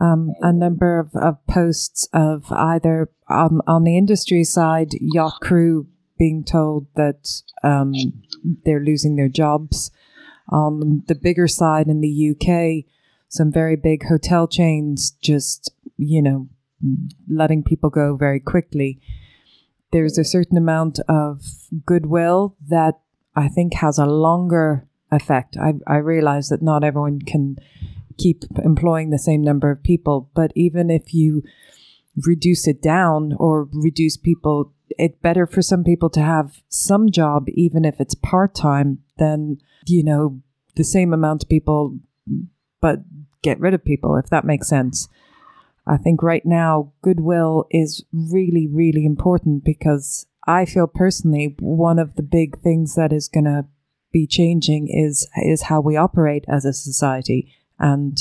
um, 0.02 0.34
a 0.42 0.52
number 0.52 1.00
of, 1.00 1.16
of 1.16 1.46
posts 1.48 2.08
of 2.14 2.52
either 2.52 3.10
on 3.28 3.62
on 3.68 3.84
the 3.84 3.98
industry 3.98 4.44
side, 4.44 4.90
yacht 5.00 5.40
crew 5.42 5.88
being 6.18 6.44
told 6.44 6.88
that 6.96 7.42
um, 7.64 7.94
they're 8.66 8.84
losing 8.84 9.16
their 9.16 9.30
jobs. 9.30 9.92
On 10.52 11.04
the 11.08 11.14
bigger 11.14 11.48
side 11.48 11.88
in 11.88 12.02
the 12.02 12.32
UK, 12.32 12.86
some 13.30 13.52
very 13.52 13.76
big 13.76 14.06
hotel 14.08 14.48
chains 14.48 15.12
just 15.22 15.72
you 15.98 16.22
know 16.22 16.48
letting 17.30 17.64
people 17.64 17.90
go 17.90 18.16
very 18.16 18.40
quickly. 18.40 19.00
There's 19.92 20.18
a 20.18 20.24
certain 20.24 20.58
amount 20.58 21.00
of 21.08 21.42
goodwill 21.86 22.56
that 22.68 23.00
I 23.36 23.48
think 23.48 23.76
has 23.76 23.98
a 23.98 24.06
longer 24.06 24.88
effect. 25.12 25.58
I, 25.58 25.74
I 25.88 25.98
realize 25.98 26.50
that 26.50 26.62
not 26.62 26.84
everyone 26.84 27.20
can 27.22 27.58
keep 28.18 28.44
employing 28.64 29.10
the 29.10 29.18
same 29.18 29.42
number 29.42 29.72
of 29.72 29.84
people, 29.84 30.30
but 30.36 30.52
even 30.56 30.90
if 30.90 31.14
you 31.14 31.42
reduce 32.26 32.68
it 32.68 32.82
down 32.82 33.34
or 33.38 33.70
reduce 33.72 34.18
people, 34.18 34.74
it's 34.90 35.18
better 35.22 35.48
for 35.48 35.62
some 35.62 35.84
people 35.84 36.10
to 36.12 36.22
have 36.22 36.62
some 36.68 37.10
job, 37.10 37.46
even 37.50 37.86
if 37.86 38.00
it's 38.00 38.16
part 38.16 38.54
time, 38.54 39.00
than, 39.18 39.58
you 39.88 40.04
know, 40.04 40.42
the 40.76 40.84
same 40.84 41.14
amount 41.14 41.44
of 41.44 41.50
people, 41.50 41.98
but 42.82 43.00
get 43.42 43.60
rid 43.60 43.74
of 43.74 43.84
people, 43.84 44.16
if 44.16 44.30
that 44.30 44.46
makes 44.46 44.68
sense. 44.68 45.08
I 45.88 45.98
think 45.98 46.22
right 46.22 46.46
now, 46.46 46.92
goodwill 47.02 47.66
is 47.72 48.04
really, 48.14 48.68
really 48.68 49.06
important 49.06 49.64
because 49.64 50.28
I 50.46 50.66
feel 50.66 50.88
personally 50.88 51.56
one 51.60 52.00
of 52.00 52.16
the 52.16 52.24
big 52.24 52.60
things 52.62 52.96
that 52.96 53.12
is 53.12 53.28
going 53.28 53.46
to 53.46 53.66
be 54.12 54.26
changing 54.26 54.88
is 54.88 55.28
is 55.36 55.64
how 55.64 55.80
we 55.82 55.96
operate 55.96 56.44
as 56.48 56.66
a 56.66 56.74
society 56.74 57.54
and 57.78 58.18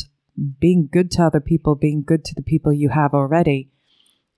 being 0.61 0.89
good 0.91 1.11
to 1.13 1.23
other 1.23 1.41
people, 1.41 1.75
being 1.75 2.03
good 2.03 2.25
to 2.27 2.35
the 2.35 2.43
people 2.43 2.73
you 2.73 2.91
have 2.91 3.15
already 3.15 3.71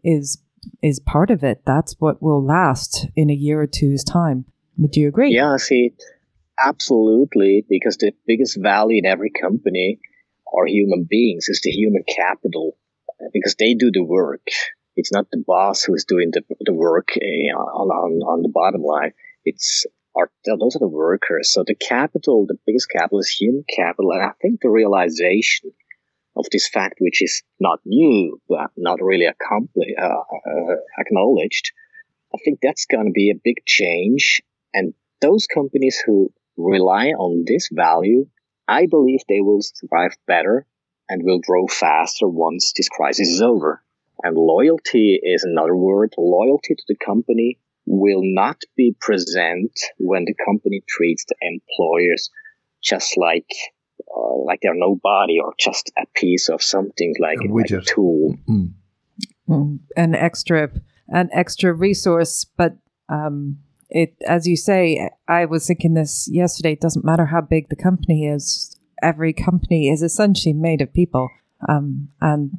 is 0.03 0.39
is 0.83 1.01
part 1.01 1.31
of 1.31 1.43
it. 1.43 1.63
That's 1.65 1.97
what 1.99 2.23
will 2.23 2.45
last 2.45 3.07
in 3.17 3.31
a 3.31 3.35
year 3.35 3.63
or 3.63 3.67
two's 3.67 4.05
time. 4.05 4.45
Would 4.79 4.97
you 4.97 5.09
agree? 5.09 5.33
Yeah, 5.35 5.53
I 5.53 5.57
see 5.57 5.87
it. 5.87 6.03
Absolutely, 6.63 7.65
because 7.69 7.97
the 7.97 8.13
biggest 8.27 8.57
value 8.61 8.99
in 8.99 9.07
every 9.07 9.31
company 9.31 9.99
are 10.53 10.67
human 10.67 11.05
beings, 11.09 11.49
is 11.49 11.61
the 11.63 11.71
human 11.71 12.03
capital, 12.07 12.77
because 13.33 13.55
they 13.57 13.75
do 13.75 13.91
the 13.93 14.03
work. 14.05 14.43
It's 14.97 15.13
not 15.13 15.27
the 15.31 15.43
boss 15.47 15.83
who's 15.85 16.05
doing 16.05 16.31
the, 16.33 16.43
the 16.61 16.75
work 16.75 17.09
eh, 17.17 17.53
on, 17.55 17.89
on, 17.89 18.13
on 18.23 18.43
the 18.43 18.51
bottom 18.53 18.83
line. 18.83 19.13
It's 19.45 19.87
our, 20.17 20.31
those 20.45 20.77
are 20.77 20.81
the 20.81 20.89
workers. 20.89 21.53
So 21.53 21.65
the 21.67 21.75
capital, 21.77 22.45
the 22.47 22.59
biggest 22.67 22.89
capital 22.91 23.21
is 23.21 23.29
human 23.29 23.65
capital. 23.75 24.13
And 24.13 24.23
I 24.23 24.33
think 24.43 24.61
the 24.61 24.69
realization 24.71 25.71
of 26.37 26.47
this 26.53 26.69
fact, 26.69 26.97
which 27.01 27.23
is 27.23 27.43
not 27.61 27.81
new, 27.87 28.41
but 28.49 28.71
not 28.77 29.01
really 29.03 29.27
accompli- 29.27 29.97
uh, 30.01 30.05
uh, 30.07 30.77
acknowledged, 30.99 31.73
I 32.35 32.39
think 32.45 32.61
that's 32.63 32.87
going 32.87 33.07
to 33.07 33.13
be 33.13 33.31
a 33.31 33.41
big 33.43 33.65
change. 33.67 34.43
And 34.75 34.95
those 35.21 35.47
companies 35.47 36.03
who 36.05 36.33
rely 36.61 37.09
on 37.09 37.45
this 37.47 37.69
value, 37.73 38.27
I 38.69 38.87
believe 38.87 39.21
they 39.29 39.41
will 39.41 39.63
survive 39.63 40.17
better 40.27 40.67
and 41.09 41.25
will 41.25 41.41
grow 41.41 41.67
faster 41.67 42.29
once 42.29 42.73
this 42.77 42.89
crisis 42.89 43.29
is 43.29 43.43
over. 43.43 43.83
And 44.23 44.37
loyalty 44.37 45.19
is 45.23 45.45
another 45.45 45.75
word. 45.75 46.15
Loyalty 46.17 46.75
to 46.75 46.83
the 46.89 46.97
company 46.97 47.59
will 47.87 48.23
not 48.23 48.61
be 48.77 48.95
present 49.01 49.73
when 49.99 50.25
the 50.25 50.35
company 50.45 50.83
treats 50.87 51.25
the 51.25 51.35
employers 51.41 52.31
just 52.83 53.17
like 53.17 53.51
uh, 54.15 54.37
like 54.45 54.61
they're 54.63 54.75
nobody 54.75 55.39
or 55.41 55.53
just 55.59 55.91
a 55.99 56.07
piece 56.15 56.49
of 56.49 56.63
something 56.63 57.15
like, 57.21 57.39
A 57.39 57.53
like 57.53 57.71
a 57.71 57.81
tool. 57.81 58.37
Mm. 58.49 58.73
Mm, 59.49 59.81
an 59.97 60.15
extra 60.15 60.71
an 61.09 61.29
extra 61.33 61.73
resource 61.73 62.47
but 62.57 62.77
um 63.09 63.59
it 63.91 64.15
as 64.27 64.47
you 64.47 64.57
say 64.57 65.11
i 65.29 65.45
was 65.45 65.67
thinking 65.67 65.95
this 65.95 66.29
yesterday 66.31 66.73
it 66.73 66.81
doesn't 66.81 67.05
matter 67.05 67.27
how 67.27 67.41
big 67.41 67.69
the 67.69 67.77
company 67.77 68.27
is 68.27 68.79
every 69.03 69.33
company 69.33 69.89
is 69.89 70.03
essentially 70.03 70.53
made 70.53 70.81
of 70.81 70.93
people 70.93 71.29
um 71.69 72.09
and 72.21 72.59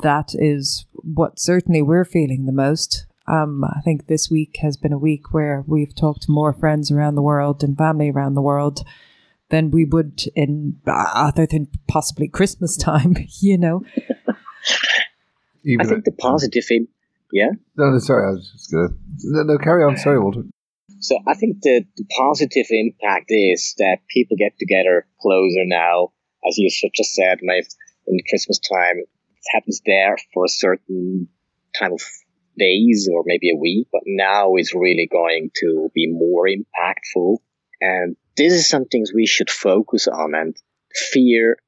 that 0.00 0.30
is 0.34 0.86
what 0.92 1.38
certainly 1.38 1.82
we're 1.82 2.04
feeling 2.04 2.46
the 2.46 2.52
most 2.52 3.06
um 3.26 3.64
i 3.64 3.80
think 3.80 4.06
this 4.06 4.30
week 4.30 4.58
has 4.60 4.76
been 4.76 4.92
a 4.92 4.98
week 4.98 5.32
where 5.32 5.64
we've 5.66 5.94
talked 5.94 6.22
to 6.22 6.30
more 6.30 6.52
friends 6.52 6.90
around 6.90 7.14
the 7.14 7.22
world 7.22 7.62
and 7.62 7.78
family 7.78 8.10
around 8.10 8.34
the 8.34 8.42
world 8.42 8.84
than 9.50 9.70
we 9.70 9.84
would 9.84 10.24
in 10.34 10.80
uh, 10.86 11.04
other 11.14 11.46
than 11.46 11.68
possibly 11.88 12.28
Christmas 12.28 12.76
time, 12.76 13.16
you 13.40 13.56
know. 13.58 13.82
I 15.80 15.84
think 15.84 16.04
the 16.04 16.12
positive, 16.16 16.64
in, 16.70 16.88
yeah. 17.32 17.50
No, 17.76 17.90
no, 17.90 17.98
sorry, 17.98 18.28
I 18.28 18.30
was 18.30 18.50
just 18.52 18.70
gonna. 18.70 18.88
No, 19.24 19.42
no 19.42 19.58
carry 19.58 19.82
on. 19.84 19.96
Sorry, 19.96 20.20
Walter. 20.20 20.42
So 21.06 21.20
I 21.24 21.34
think 21.34 21.62
the, 21.62 21.84
the 21.96 22.04
positive 22.18 22.66
impact 22.70 23.26
is 23.28 23.76
that 23.78 23.98
people 24.08 24.36
get 24.36 24.58
together 24.58 25.06
closer 25.22 25.62
now, 25.62 26.10
as 26.48 26.58
you 26.58 26.68
just 26.68 27.14
said, 27.14 27.38
maybe 27.42 27.68
in 28.08 28.18
Christmas 28.28 28.58
time. 28.58 28.98
It 28.98 29.08
happens 29.54 29.80
there 29.86 30.16
for 30.34 30.46
a 30.46 30.48
certain 30.48 31.28
time 31.78 31.92
of 31.92 32.02
days 32.58 33.08
or 33.12 33.22
maybe 33.24 33.50
a 33.50 33.56
week, 33.56 33.86
but 33.92 34.02
now 34.04 34.56
it's 34.56 34.74
really 34.74 35.08
going 35.10 35.50
to 35.60 35.92
be 35.94 36.08
more 36.08 36.48
impactful. 36.48 37.36
And 37.80 38.16
this 38.36 38.52
is 38.52 38.68
something 38.68 39.04
we 39.14 39.26
should 39.26 39.48
focus 39.48 40.08
on 40.08 40.34
and 40.34 40.56
fear, 41.12 41.58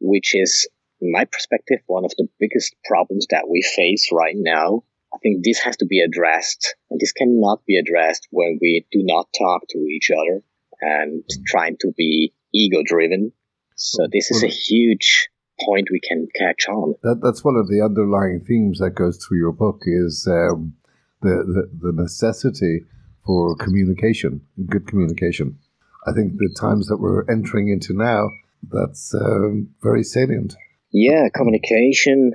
which 0.00 0.34
is, 0.34 0.66
in 1.02 1.12
my 1.12 1.26
perspective, 1.26 1.80
one 1.88 2.06
of 2.06 2.12
the 2.16 2.26
biggest 2.40 2.74
problems 2.86 3.26
that 3.28 3.50
we 3.50 3.60
face 3.60 4.08
right 4.10 4.34
now. 4.34 4.84
I 5.18 5.20
think 5.20 5.44
this 5.44 5.58
has 5.60 5.76
to 5.78 5.86
be 5.86 6.00
addressed 6.00 6.76
and 6.90 7.00
this 7.00 7.10
cannot 7.10 7.64
be 7.66 7.76
addressed 7.76 8.28
when 8.30 8.58
we 8.60 8.86
do 8.92 9.00
not 9.02 9.26
talk 9.36 9.62
to 9.70 9.78
each 9.78 10.10
other 10.12 10.44
and 10.80 11.24
trying 11.44 11.76
to 11.80 11.92
be 11.96 12.34
ego 12.54 12.82
driven. 12.84 13.32
So 13.74 14.06
this 14.12 14.30
is 14.30 14.44
a 14.44 14.48
huge 14.48 15.28
point 15.66 15.88
we 15.90 16.00
can 16.00 16.28
catch 16.36 16.68
on. 16.68 16.94
That, 17.02 17.20
that's 17.20 17.44
one 17.44 17.56
of 17.56 17.66
the 17.68 17.80
underlying 17.80 18.44
themes 18.46 18.78
that 18.78 18.90
goes 18.90 19.18
through 19.18 19.38
your 19.38 19.52
book 19.52 19.80
is 19.86 20.24
um, 20.30 20.74
the, 21.22 21.30
the, 21.30 21.90
the 21.90 22.00
necessity 22.00 22.84
for 23.26 23.56
communication, 23.56 24.42
good 24.66 24.86
communication. 24.86 25.58
I 26.06 26.12
think 26.12 26.34
the 26.34 26.54
times 26.60 26.86
that 26.86 26.98
we're 26.98 27.28
entering 27.28 27.68
into 27.68 27.92
now, 27.92 28.30
that's 28.70 29.12
um, 29.14 29.70
very 29.82 30.04
salient. 30.04 30.54
Yeah, 30.92 31.28
communication. 31.34 32.32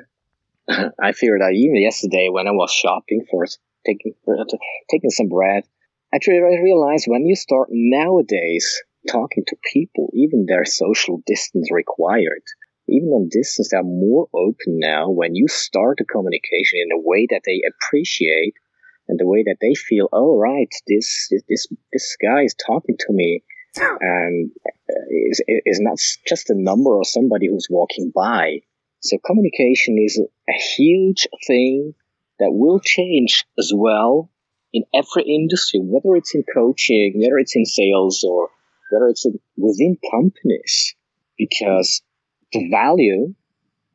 I 0.69 1.11
figured 1.11 1.41
out 1.41 1.53
even 1.53 1.81
yesterday 1.81 2.29
when 2.29 2.47
I 2.47 2.51
was 2.51 2.71
shopping 2.71 3.25
for 3.29 3.45
taking 3.85 4.13
taking 4.89 5.09
some 5.09 5.27
bread, 5.27 5.63
Actually, 6.13 6.37
I 6.37 6.61
realized 6.61 7.05
when 7.07 7.25
you 7.25 7.35
start 7.35 7.69
nowadays 7.71 8.83
talking 9.09 9.43
to 9.47 9.57
people, 9.73 10.11
even 10.13 10.45
their 10.45 10.63
social 10.63 11.23
distance 11.25 11.71
required, 11.71 12.43
even 12.87 13.09
on 13.09 13.29
distance, 13.31 13.69
they're 13.71 13.81
more 13.81 14.27
open 14.31 14.77
now 14.77 15.09
when 15.09 15.33
you 15.33 15.47
start 15.47 16.01
a 16.01 16.05
communication 16.05 16.79
in 16.83 16.91
a 16.91 17.01
way 17.01 17.25
that 17.31 17.41
they 17.47 17.63
appreciate 17.67 18.53
and 19.07 19.19
the 19.19 19.25
way 19.25 19.41
that 19.43 19.57
they 19.59 19.73
feel, 19.73 20.07
oh, 20.13 20.37
right, 20.37 20.71
this, 20.87 21.29
this, 21.49 21.67
this 21.91 22.15
guy 22.21 22.43
is 22.43 22.53
talking 22.53 22.95
to 22.99 23.11
me 23.11 23.43
and 23.75 24.51
uh, 24.67 24.93
is, 25.09 25.41
is 25.47 25.79
not 25.79 25.97
just 26.27 26.51
a 26.51 26.55
number 26.55 26.91
or 26.91 27.03
somebody 27.03 27.47
who's 27.47 27.67
walking 27.71 28.11
by. 28.13 28.59
So 29.03 29.17
communication 29.25 29.97
is 29.97 30.21
a 30.49 30.53
huge 30.53 31.27
thing 31.45 31.93
that 32.39 32.51
will 32.51 32.79
change 32.79 33.45
as 33.59 33.71
well 33.75 34.29
in 34.71 34.83
every 34.93 35.23
industry, 35.23 35.81
whether 35.83 36.15
it's 36.15 36.33
in 36.33 36.43
coaching, 36.53 37.13
whether 37.17 37.37
it's 37.37 37.55
in 37.55 37.65
sales 37.65 38.23
or 38.23 38.49
whether 38.89 39.07
it's 39.07 39.25
in, 39.25 39.39
within 39.57 39.97
companies, 40.09 40.95
because 41.37 42.01
the 42.53 42.69
value 42.69 43.35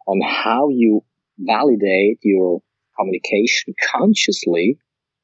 on 0.06 0.20
how 0.20 0.68
you 0.68 1.02
validate 1.38 2.18
your 2.22 2.62
communication 2.98 3.74
consciously 3.90 4.78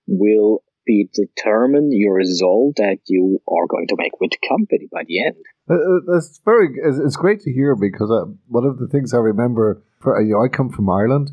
will 0.07 0.63
be 0.87 1.09
determine 1.13 1.91
your 1.93 2.15
result 2.15 2.77
that 2.77 2.99
you 3.07 3.41
are 3.49 3.67
going 3.67 3.87
to 3.89 3.97
make 3.99 4.21
with 4.21 4.31
the 4.31 4.49
company 4.49 4.89
by 4.91 5.03
the 5.07 5.25
end. 5.25 5.37
Uh, 5.69 5.75
uh 5.75 6.01
that's 6.13 6.41
very. 6.45 6.69
It's 6.83 7.17
great 7.17 7.41
to 7.41 7.53
hear 7.53 7.75
because 7.75 8.11
uh, 8.11 8.31
one 8.49 8.65
of 8.65 8.79
the 8.79 8.89
things 8.89 9.15
I 9.15 9.19
remember. 9.19 9.83
For, 10.01 10.21
you 10.21 10.35
know, 10.35 10.45
I 10.45 10.49
come 10.49 10.69
from 10.69 10.91
Ireland, 10.91 11.31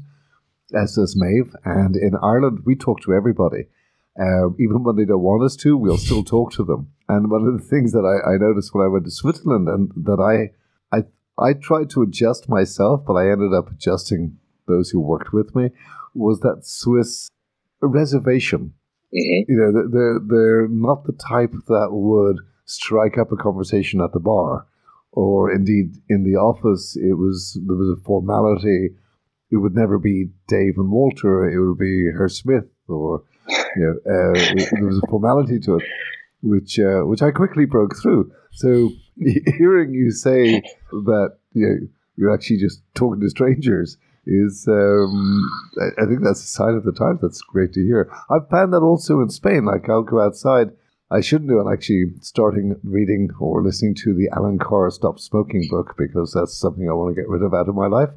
as 0.74 0.96
does 0.96 1.16
Maeve, 1.16 1.54
and 1.66 1.96
in 1.96 2.16
Ireland 2.22 2.60
we 2.66 2.76
talk 2.76 3.02
to 3.02 3.14
everybody. 3.14 3.68
Uh, 4.20 4.50
even 4.60 4.84
when 4.84 4.98
they 4.98 5.06
don't 5.06 5.22
want 5.22 5.44
us 5.44 5.56
to, 5.56 5.78
we'll 5.78 5.98
still 5.98 6.24
talk 6.24 6.52
to 6.54 6.64
them. 6.64 6.92
And 7.08 7.32
one 7.32 7.48
of 7.48 7.54
the 7.54 7.66
things 7.66 7.94
that 7.94 8.06
I, 8.06 8.34
I 8.34 8.38
noticed 8.38 8.74
when 8.74 8.86
I 8.86 8.90
went 8.90 9.06
to 9.06 9.12
Switzerland, 9.12 9.68
and 9.70 9.92
that 10.06 10.20
I, 10.20 10.96
I, 10.96 11.04
I 11.42 11.54
tried 11.54 11.90
to 11.92 12.02
adjust 12.02 12.50
myself, 12.50 13.04
but 13.06 13.14
I 13.14 13.32
ended 13.32 13.54
up 13.54 13.72
adjusting 13.72 14.38
those 14.68 14.90
who 14.90 15.00
worked 15.00 15.34
with 15.34 15.56
me, 15.56 15.70
was 16.14 16.42
that 16.42 16.66
Swiss 16.66 17.30
reservation 17.82 18.74
Mm-hmm. 19.14 19.52
You 19.52 19.58
know, 19.58 19.90
they're 19.90 20.20
they're 20.26 20.68
not 20.68 21.04
the 21.04 21.14
type 21.14 21.54
that 21.68 21.90
would 21.92 22.38
strike 22.66 23.18
up 23.18 23.32
a 23.32 23.36
conversation 23.36 24.02
at 24.02 24.14
the 24.14 24.20
bar, 24.20 24.66
or 25.12 25.52
indeed 25.52 25.96
in 26.10 26.24
the 26.24 26.38
office. 26.38 26.96
It 26.96 27.18
was 27.18 27.60
there 27.66 27.76
was 27.76 27.98
a 28.00 28.02
formality. 28.04 28.92
It 29.52 29.58
would 29.58 29.76
never 29.76 30.00
be 30.00 30.30
Dave 30.48 30.76
and 30.78 30.90
Walter. 30.90 31.50
It 31.50 31.60
would 31.60 31.78
be 31.78 32.10
Herr 32.18 32.30
Smith, 32.30 32.70
or 32.88 33.24
you 33.76 34.00
know, 34.06 34.12
uh, 34.12 34.56
there 34.72 34.86
was 34.88 35.02
a 35.04 35.08
formality 35.10 35.60
to 35.60 35.76
it, 35.76 35.84
which 36.42 36.80
uh, 36.80 37.02
which 37.02 37.22
I 37.22 37.32
quickly 37.32 37.66
broke 37.66 38.02
through. 38.02 38.32
So 38.54 38.92
hearing 39.58 39.94
you 39.94 40.12
say 40.12 40.62
that 40.92 41.38
you 41.54 41.68
know, 41.68 41.88
you're 42.16 42.34
actually 42.34 42.60
just 42.60 42.82
talking 42.94 43.20
to 43.20 43.30
strangers 43.30 43.98
is 44.26 44.68
um, 44.68 45.50
I, 45.98 46.06
think 46.06 46.24
that's 46.24 46.44
a 46.44 46.48
sign 46.48 46.76
of 46.76 46.84
the 46.84 46.92
times. 46.92 47.20
That's 47.22 47.42
great 47.42 47.74
to 47.74 47.84
hear. 47.84 48.12
I've 48.30 48.50
found 48.50 48.74
that 48.74 48.82
also 48.82 49.22
in 49.22 49.30
Spain. 49.30 49.66
Like 49.66 49.90
I'll 49.90 50.04
go 50.04 50.22
outside. 50.22 50.72
I 51.10 51.22
shouldn't 51.22 51.50
do 51.50 51.60
it. 51.60 51.72
Actually, 51.72 52.14
starting 52.22 52.80
reading 52.84 53.30
or 53.40 53.64
listening 53.64 53.96
to 53.96 54.14
the 54.14 54.30
Allen 54.36 54.60
Carr 54.60 54.90
Stop 54.92 55.20
Smoking 55.20 55.68
book 55.70 55.96
because 55.98 56.34
that's 56.34 56.58
something 56.58 56.88
I 56.88 56.94
want 56.94 57.16
to 57.16 57.22
get 57.22 57.30
rid 57.30 57.44
of 57.44 57.54
out 57.54 57.68
of 57.68 57.76
my 57.76 57.88
life. 57.88 58.12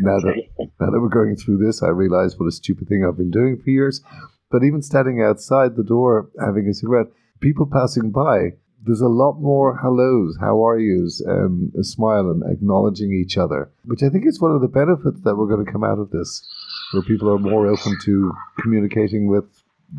Now 0.00 0.18
that 0.18 0.42
now 0.80 0.90
that 0.90 1.00
we're 1.00 1.08
going 1.08 1.36
through 1.36 1.58
this, 1.58 1.82
I 1.82 1.88
realize 1.88 2.38
what 2.38 2.46
a 2.48 2.52
stupid 2.52 2.88
thing 2.88 3.04
I've 3.04 3.18
been 3.18 3.30
doing 3.30 3.60
for 3.62 3.70
years. 3.70 4.02
But 4.50 4.64
even 4.64 4.82
standing 4.82 5.22
outside 5.22 5.76
the 5.76 5.84
door 5.84 6.30
having 6.40 6.68
a 6.68 6.74
cigarette, 6.74 7.08
people 7.40 7.68
passing 7.70 8.10
by 8.10 8.54
there's 8.84 9.00
a 9.00 9.08
lot 9.08 9.40
more 9.40 9.78
hellos, 9.78 10.36
how 10.40 10.64
are 10.64 10.78
yous, 10.78 11.20
and 11.20 11.72
a 11.74 11.84
smile 11.84 12.30
and 12.30 12.42
acknowledging 12.50 13.12
each 13.12 13.38
other, 13.38 13.70
which 13.86 14.02
I 14.02 14.10
think 14.10 14.26
is 14.26 14.40
one 14.40 14.50
of 14.50 14.60
the 14.60 14.68
benefits 14.68 15.22
that 15.22 15.36
we're 15.36 15.48
going 15.48 15.64
to 15.64 15.72
come 15.72 15.84
out 15.84 15.98
of 15.98 16.10
this, 16.10 16.46
where 16.92 17.02
people 17.02 17.30
are 17.30 17.38
more 17.38 17.66
open 17.66 17.96
to 18.04 18.32
communicating 18.60 19.26
with 19.26 19.46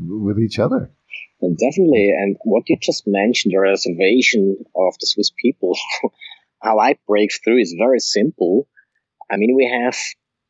with 0.08 0.39
each 0.39 0.60
other. 0.60 0.91
Definitely, 1.41 2.12
and 2.17 2.38
what 2.43 2.63
you 2.67 2.78
just 2.82 3.04
mentioned, 3.06 3.54
the 3.54 3.60
reservation 3.60 4.58
of 4.76 4.95
the 5.00 5.08
Swiss 5.08 5.32
people, 5.41 5.76
how 6.62 6.80
I 6.80 6.98
break 7.08 7.32
through 7.43 7.62
is 7.62 7.76
very 7.78 8.00
simple. 8.00 8.67
I 9.32 9.38
mean, 9.38 9.56
we 9.56 9.65
have 9.67 9.98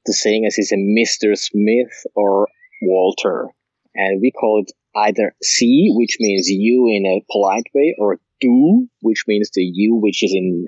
the 0.06 0.14
saying 0.14 0.46
as 0.46 0.58
is 0.58 0.72
a 0.72 0.76
Mr. 0.76 1.38
Smith 1.38 2.06
or 2.16 2.48
Walter, 2.82 3.50
and 3.94 4.22
we 4.22 4.32
call 4.32 4.62
it 4.62 4.72
either 4.96 5.36
Sie, 5.42 5.92
which 5.94 6.18
means 6.20 6.50
you 6.50 6.88
in 6.90 7.06
a 7.06 7.26
polite 7.32 7.68
way, 7.74 7.96
or 7.98 8.20
du, 8.42 8.88
which 9.02 9.24
means 9.28 9.50
the 9.54 9.64
you, 9.64 9.96
which 9.96 10.24
is 10.24 10.34
in 10.34 10.66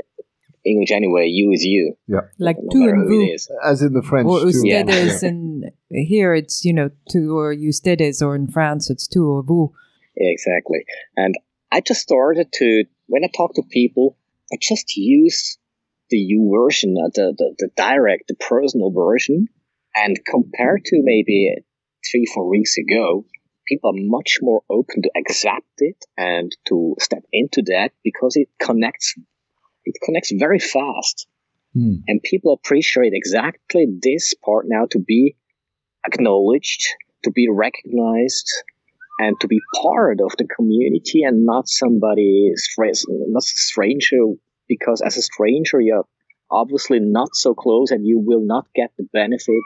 English 0.66 0.92
anyway. 0.92 1.28
You 1.28 1.52
is 1.52 1.64
you. 1.64 1.96
Yeah, 2.08 2.22
like 2.40 2.58
no 2.62 2.70
tu 2.72 2.90
and 2.90 3.08
vous, 3.08 3.48
as 3.64 3.82
in 3.82 3.94
the 3.94 4.02
French. 4.02 4.28
Or 4.28 4.40
ustedes, 4.40 5.24
yeah. 5.24 5.30
and 5.30 5.72
here 5.90 6.34
it's 6.34 6.66
you 6.66 6.74
know 6.74 6.90
tu 7.10 7.38
or 7.38 7.54
ustedes, 7.54 8.22
or 8.22 8.36
in 8.36 8.48
France 8.48 8.90
it's 8.90 9.08
tu 9.08 9.26
or 9.26 9.44
vous. 9.44 9.74
Exactly, 10.16 10.86
and 11.16 11.36
I 11.72 11.82
just 11.82 12.02
started 12.02 12.52
to 12.54 12.86
when 13.08 13.24
I 13.24 13.30
talk 13.36 13.56
to 13.56 13.64
people, 13.70 14.18
I 14.52 14.58
just 14.62 14.96
use 14.96 15.58
the 16.10 16.18
you 16.18 16.52
version, 16.54 16.96
uh, 16.98 17.10
the, 17.14 17.34
the 17.38 17.56
the 17.58 17.70
direct, 17.76 18.28
the 18.28 18.36
personal 18.36 18.92
version, 18.92 19.48
and 19.96 20.18
compared 20.26 20.86
to 20.86 21.02
maybe 21.04 21.56
three 22.10 22.26
four 22.34 22.48
weeks 22.50 22.78
ago, 22.78 23.26
people 23.68 23.92
are 23.92 23.98
much 23.98 24.40
more 24.42 24.62
open 24.70 25.02
to 25.04 25.12
accept 25.18 25.66
it 25.80 26.06
and 26.18 26.56
to 26.68 26.96
step 27.00 27.24
into 27.32 27.62
that 27.64 27.92
because 28.04 28.36
it 28.36 28.50
connects 28.60 29.16
it 29.86 29.96
connects 30.04 30.32
very 30.32 30.60
fast 30.60 31.28
mm. 31.76 32.02
and 32.08 32.22
people 32.24 32.54
appreciate 32.54 33.14
exactly 33.14 33.86
this 34.02 34.34
part 34.34 34.66
now 34.68 34.86
to 34.90 35.00
be 35.00 35.36
acknowledged 36.06 36.88
to 37.24 37.32
be 37.32 37.48
recognized 37.50 38.50
and 39.20 39.40
to 39.42 39.48
be 39.48 39.60
part 39.82 40.20
of 40.22 40.32
the 40.38 40.48
community 40.56 41.24
and 41.24 41.46
not 41.46 41.68
somebody 41.68 42.52
not 42.78 43.44
a 43.44 43.58
stranger 43.58 44.24
because 44.68 45.02
as 45.02 45.18
a 45.18 45.22
stranger 45.22 45.80
you're 45.82 46.06
obviously 46.50 47.00
not 47.00 47.36
so 47.36 47.54
close 47.54 47.92
and 47.92 48.06
you 48.06 48.20
will 48.20 48.46
not 48.46 48.68
get 48.74 48.92
the 48.98 49.08
benefit 49.12 49.64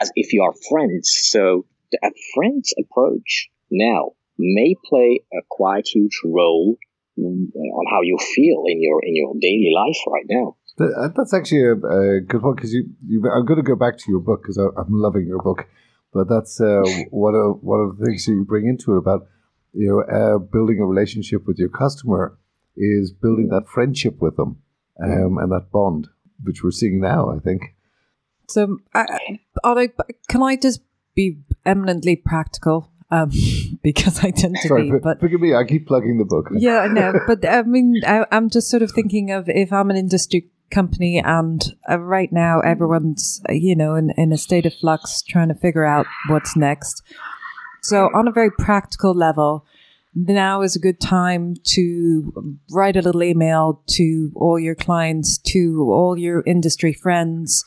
as 0.00 0.10
if 0.16 0.32
you 0.32 0.42
are 0.42 0.54
friends 0.68 1.10
so 1.22 1.64
a 2.02 2.10
friend's 2.34 2.74
approach 2.78 3.48
now 3.70 4.12
may 4.38 4.74
play 4.84 5.20
a 5.32 5.42
quite 5.48 5.88
huge 5.88 6.20
role 6.24 6.76
on 7.18 7.84
how 7.90 8.02
you 8.02 8.18
feel 8.18 8.64
in 8.66 8.82
your 8.82 9.00
in 9.02 9.16
your 9.16 9.34
daily 9.40 9.72
life 9.74 9.98
right 10.06 10.26
now. 10.28 10.56
Uh, 10.78 11.08
that's 11.16 11.32
actually 11.32 11.62
a, 11.62 11.72
a 11.72 12.20
good 12.20 12.42
one 12.42 12.54
because 12.54 12.72
you, 12.72 12.84
you, 13.06 13.22
I'm 13.34 13.46
going 13.46 13.56
to 13.56 13.62
go 13.62 13.76
back 13.76 13.96
to 13.96 14.04
your 14.08 14.20
book 14.20 14.42
because 14.42 14.58
I'm 14.58 14.90
loving 14.90 15.26
your 15.26 15.40
book, 15.40 15.66
but 16.12 16.28
that's 16.28 16.60
uh, 16.60 16.82
one 17.10 17.34
of 17.34 17.62
one 17.62 17.80
of 17.80 17.96
the 17.96 18.06
things 18.06 18.26
that 18.26 18.32
you 18.32 18.44
bring 18.44 18.66
into 18.66 18.94
it 18.94 18.98
about 18.98 19.26
you 19.72 19.88
know 19.88 20.00
uh, 20.02 20.38
building 20.38 20.78
a 20.80 20.86
relationship 20.86 21.46
with 21.46 21.58
your 21.58 21.70
customer 21.70 22.38
is 22.76 23.10
building 23.10 23.48
that 23.48 23.66
friendship 23.66 24.20
with 24.20 24.36
them 24.36 24.58
um, 25.02 25.38
and 25.38 25.50
that 25.52 25.70
bond, 25.72 26.08
which 26.42 26.62
we're 26.62 26.70
seeing 26.70 27.00
now, 27.00 27.30
I 27.30 27.38
think. 27.38 27.74
So, 28.48 28.78
I, 28.94 29.06
I, 29.64 29.88
can 30.28 30.42
I 30.42 30.56
just 30.56 30.80
be 31.16 31.38
eminently 31.64 32.14
practical? 32.14 32.92
Um, 33.10 33.30
because 33.82 34.22
I 34.22 34.30
tend 34.30 34.56
to 34.62 34.68
Sorry, 34.68 34.90
be. 34.90 34.98
But 35.02 35.18
forgive 35.20 35.40
me, 35.40 35.54
I 35.54 35.64
keep 35.64 35.86
plugging 35.86 36.18
the 36.18 36.24
book. 36.24 36.48
yeah, 36.52 36.78
I 36.78 36.88
know. 36.88 37.12
But 37.26 37.44
I 37.48 37.62
mean, 37.66 38.00
I, 38.06 38.26
I'm 38.30 38.50
just 38.50 38.70
sort 38.70 38.82
of 38.82 38.92
thinking 38.92 39.30
of 39.32 39.48
if 39.48 39.72
I'm 39.72 39.90
an 39.90 39.96
industry 39.96 40.48
company 40.70 41.22
and 41.24 41.74
uh, 41.88 41.98
right 41.98 42.32
now 42.32 42.60
everyone's, 42.60 43.40
uh, 43.48 43.52
you 43.52 43.76
know, 43.76 43.94
in, 43.94 44.10
in 44.16 44.32
a 44.32 44.36
state 44.38 44.66
of 44.66 44.74
flux 44.74 45.22
trying 45.22 45.48
to 45.48 45.54
figure 45.54 45.84
out 45.84 46.06
what's 46.28 46.56
next. 46.56 47.02
So, 47.82 48.10
on 48.14 48.26
a 48.26 48.32
very 48.32 48.50
practical 48.50 49.14
level, 49.14 49.64
now 50.16 50.62
is 50.62 50.74
a 50.74 50.80
good 50.80 50.98
time 51.00 51.54
to 51.62 52.56
write 52.72 52.96
a 52.96 53.02
little 53.02 53.22
email 53.22 53.82
to 53.86 54.32
all 54.34 54.58
your 54.58 54.74
clients, 54.74 55.38
to 55.38 55.86
all 55.92 56.18
your 56.18 56.42
industry 56.46 56.92
friends, 56.92 57.64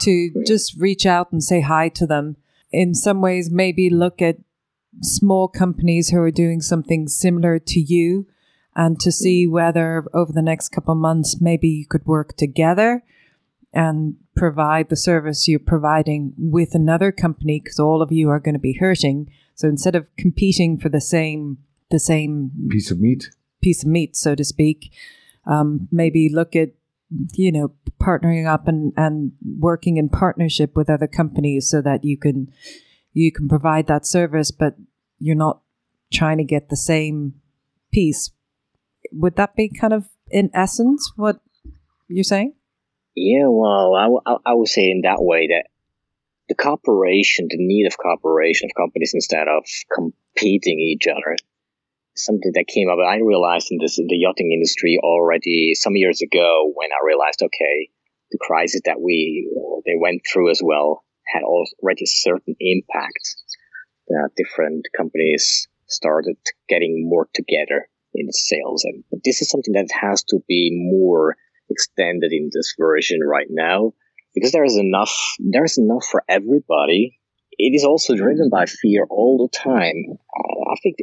to 0.00 0.32
just 0.46 0.74
reach 0.80 1.06
out 1.06 1.30
and 1.30 1.44
say 1.44 1.60
hi 1.60 1.88
to 1.90 2.06
them. 2.06 2.36
In 2.72 2.94
some 2.94 3.20
ways, 3.20 3.50
maybe 3.50 3.90
look 3.90 4.22
at 4.22 4.38
small 5.00 5.48
companies 5.48 6.10
who 6.10 6.18
are 6.18 6.30
doing 6.30 6.60
something 6.60 7.08
similar 7.08 7.58
to 7.58 7.80
you 7.80 8.26
and 8.74 8.98
to 9.00 9.12
see 9.12 9.46
whether 9.46 10.04
over 10.14 10.32
the 10.32 10.42
next 10.42 10.70
couple 10.70 10.92
of 10.92 10.98
months 10.98 11.40
maybe 11.40 11.68
you 11.68 11.86
could 11.86 12.04
work 12.06 12.36
together 12.36 13.02
and 13.72 14.16
provide 14.36 14.88
the 14.88 14.96
service 14.96 15.48
you're 15.48 15.58
providing 15.58 16.32
with 16.36 16.74
another 16.74 17.10
company 17.12 17.60
because 17.60 17.78
all 17.78 18.02
of 18.02 18.12
you 18.12 18.28
are 18.28 18.40
going 18.40 18.54
to 18.54 18.58
be 18.60 18.74
hurting 18.74 19.30
so 19.54 19.68
instead 19.68 19.94
of 19.94 20.14
competing 20.16 20.78
for 20.78 20.88
the 20.88 21.00
same 21.00 21.58
the 21.90 21.98
same 21.98 22.50
Piece 22.68 22.90
of 22.90 23.00
meat. 23.00 23.30
piece 23.62 23.82
of 23.82 23.88
meat 23.88 24.16
so 24.16 24.34
to 24.34 24.44
speak 24.44 24.92
um, 25.46 25.88
maybe 25.90 26.28
look 26.28 26.54
at 26.54 26.70
you 27.34 27.52
know 27.52 27.72
partnering 28.00 28.46
up 28.46 28.66
and, 28.68 28.92
and 28.96 29.32
working 29.58 29.96
in 29.96 30.08
partnership 30.08 30.74
with 30.74 30.90
other 30.90 31.06
companies 31.06 31.68
so 31.68 31.80
that 31.82 32.04
you 32.04 32.16
can 32.16 32.48
you 33.12 33.30
can 33.30 33.48
provide 33.48 33.86
that 33.86 34.06
service 34.06 34.50
but 34.50 34.74
you're 35.18 35.36
not 35.36 35.60
trying 36.12 36.38
to 36.38 36.44
get 36.44 36.68
the 36.68 36.76
same 36.76 37.34
piece. 37.92 38.30
Would 39.12 39.36
that 39.36 39.54
be 39.56 39.68
kind 39.68 39.92
of 39.92 40.08
in 40.30 40.50
essence 40.54 41.12
what 41.16 41.40
you're 42.08 42.24
saying? 42.24 42.54
Yeah, 43.14 43.46
well, 43.48 43.94
I, 43.94 44.04
w- 44.04 44.20
I- 44.24 44.54
would 44.54 44.68
say 44.68 44.90
in 44.90 45.02
that 45.02 45.18
way 45.20 45.48
that 45.48 45.64
the 46.48 46.54
cooperation, 46.54 47.46
the 47.50 47.58
need 47.58 47.86
of 47.86 47.98
cooperation 47.98 48.68
of 48.70 48.74
companies 48.74 49.12
instead 49.14 49.48
of 49.48 49.64
competing 49.94 50.80
each 50.80 51.06
other, 51.06 51.36
something 52.16 52.52
that 52.54 52.66
came 52.66 52.88
up. 52.88 52.98
I 52.98 53.18
realized 53.18 53.68
in 53.70 53.78
this 53.80 53.98
in 53.98 54.06
the 54.06 54.16
yachting 54.16 54.52
industry 54.52 54.98
already 55.02 55.72
some 55.74 55.96
years 55.96 56.22
ago 56.22 56.72
when 56.74 56.90
I 56.92 57.04
realized, 57.04 57.42
okay, 57.42 57.90
the 58.30 58.38
crisis 58.40 58.82
that 58.84 59.00
we 59.00 59.48
they 59.86 59.96
went 59.98 60.22
through 60.30 60.50
as 60.50 60.60
well 60.62 61.04
had 61.26 61.42
already 61.42 62.04
a 62.04 62.06
certain 62.06 62.56
impact. 62.60 63.36
That 64.08 64.30
different 64.36 64.86
companies 64.96 65.68
started 65.86 66.36
getting 66.68 67.08
more 67.08 67.28
together 67.34 67.88
in 68.14 68.30
sales, 68.32 68.84
and 68.84 69.04
this 69.24 69.40
is 69.40 69.48
something 69.48 69.72
that 69.74 69.88
has 69.92 70.22
to 70.24 70.40
be 70.48 70.70
more 70.72 71.36
extended 71.70 72.32
in 72.32 72.50
this 72.52 72.74
version 72.78 73.20
right 73.24 73.46
now 73.48 73.92
because 74.34 74.52
there 74.52 74.64
is 74.64 74.76
enough 74.76 75.14
there 75.38 75.64
is 75.64 75.78
enough 75.78 76.04
for 76.10 76.22
everybody 76.28 77.18
it 77.52 77.72
is 77.74 77.84
also 77.84 78.14
driven 78.14 78.50
by 78.50 78.66
fear 78.66 79.06
all 79.10 79.38
the 79.38 79.58
time 79.58 80.04
i 80.70 80.74
think 80.82 80.96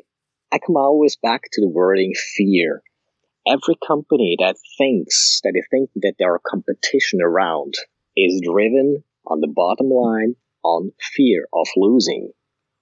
i 0.51 0.59
come 0.59 0.77
always 0.77 1.15
back 1.15 1.43
to 1.51 1.61
the 1.61 1.67
wording 1.67 2.13
fear. 2.35 2.81
Every 3.47 3.75
company 3.85 4.35
that 4.39 4.57
thinks 4.77 5.41
that 5.43 5.53
they 5.53 5.63
think 5.71 5.89
that 5.97 6.15
there 6.19 6.33
are 6.33 6.41
competition 6.45 7.19
around 7.21 7.73
is 8.15 8.41
driven 8.43 9.03
on 9.25 9.41
the 9.41 9.47
bottom 9.47 9.89
line 9.89 10.35
on 10.63 10.91
fear 11.15 11.47
of 11.53 11.67
losing 11.77 12.31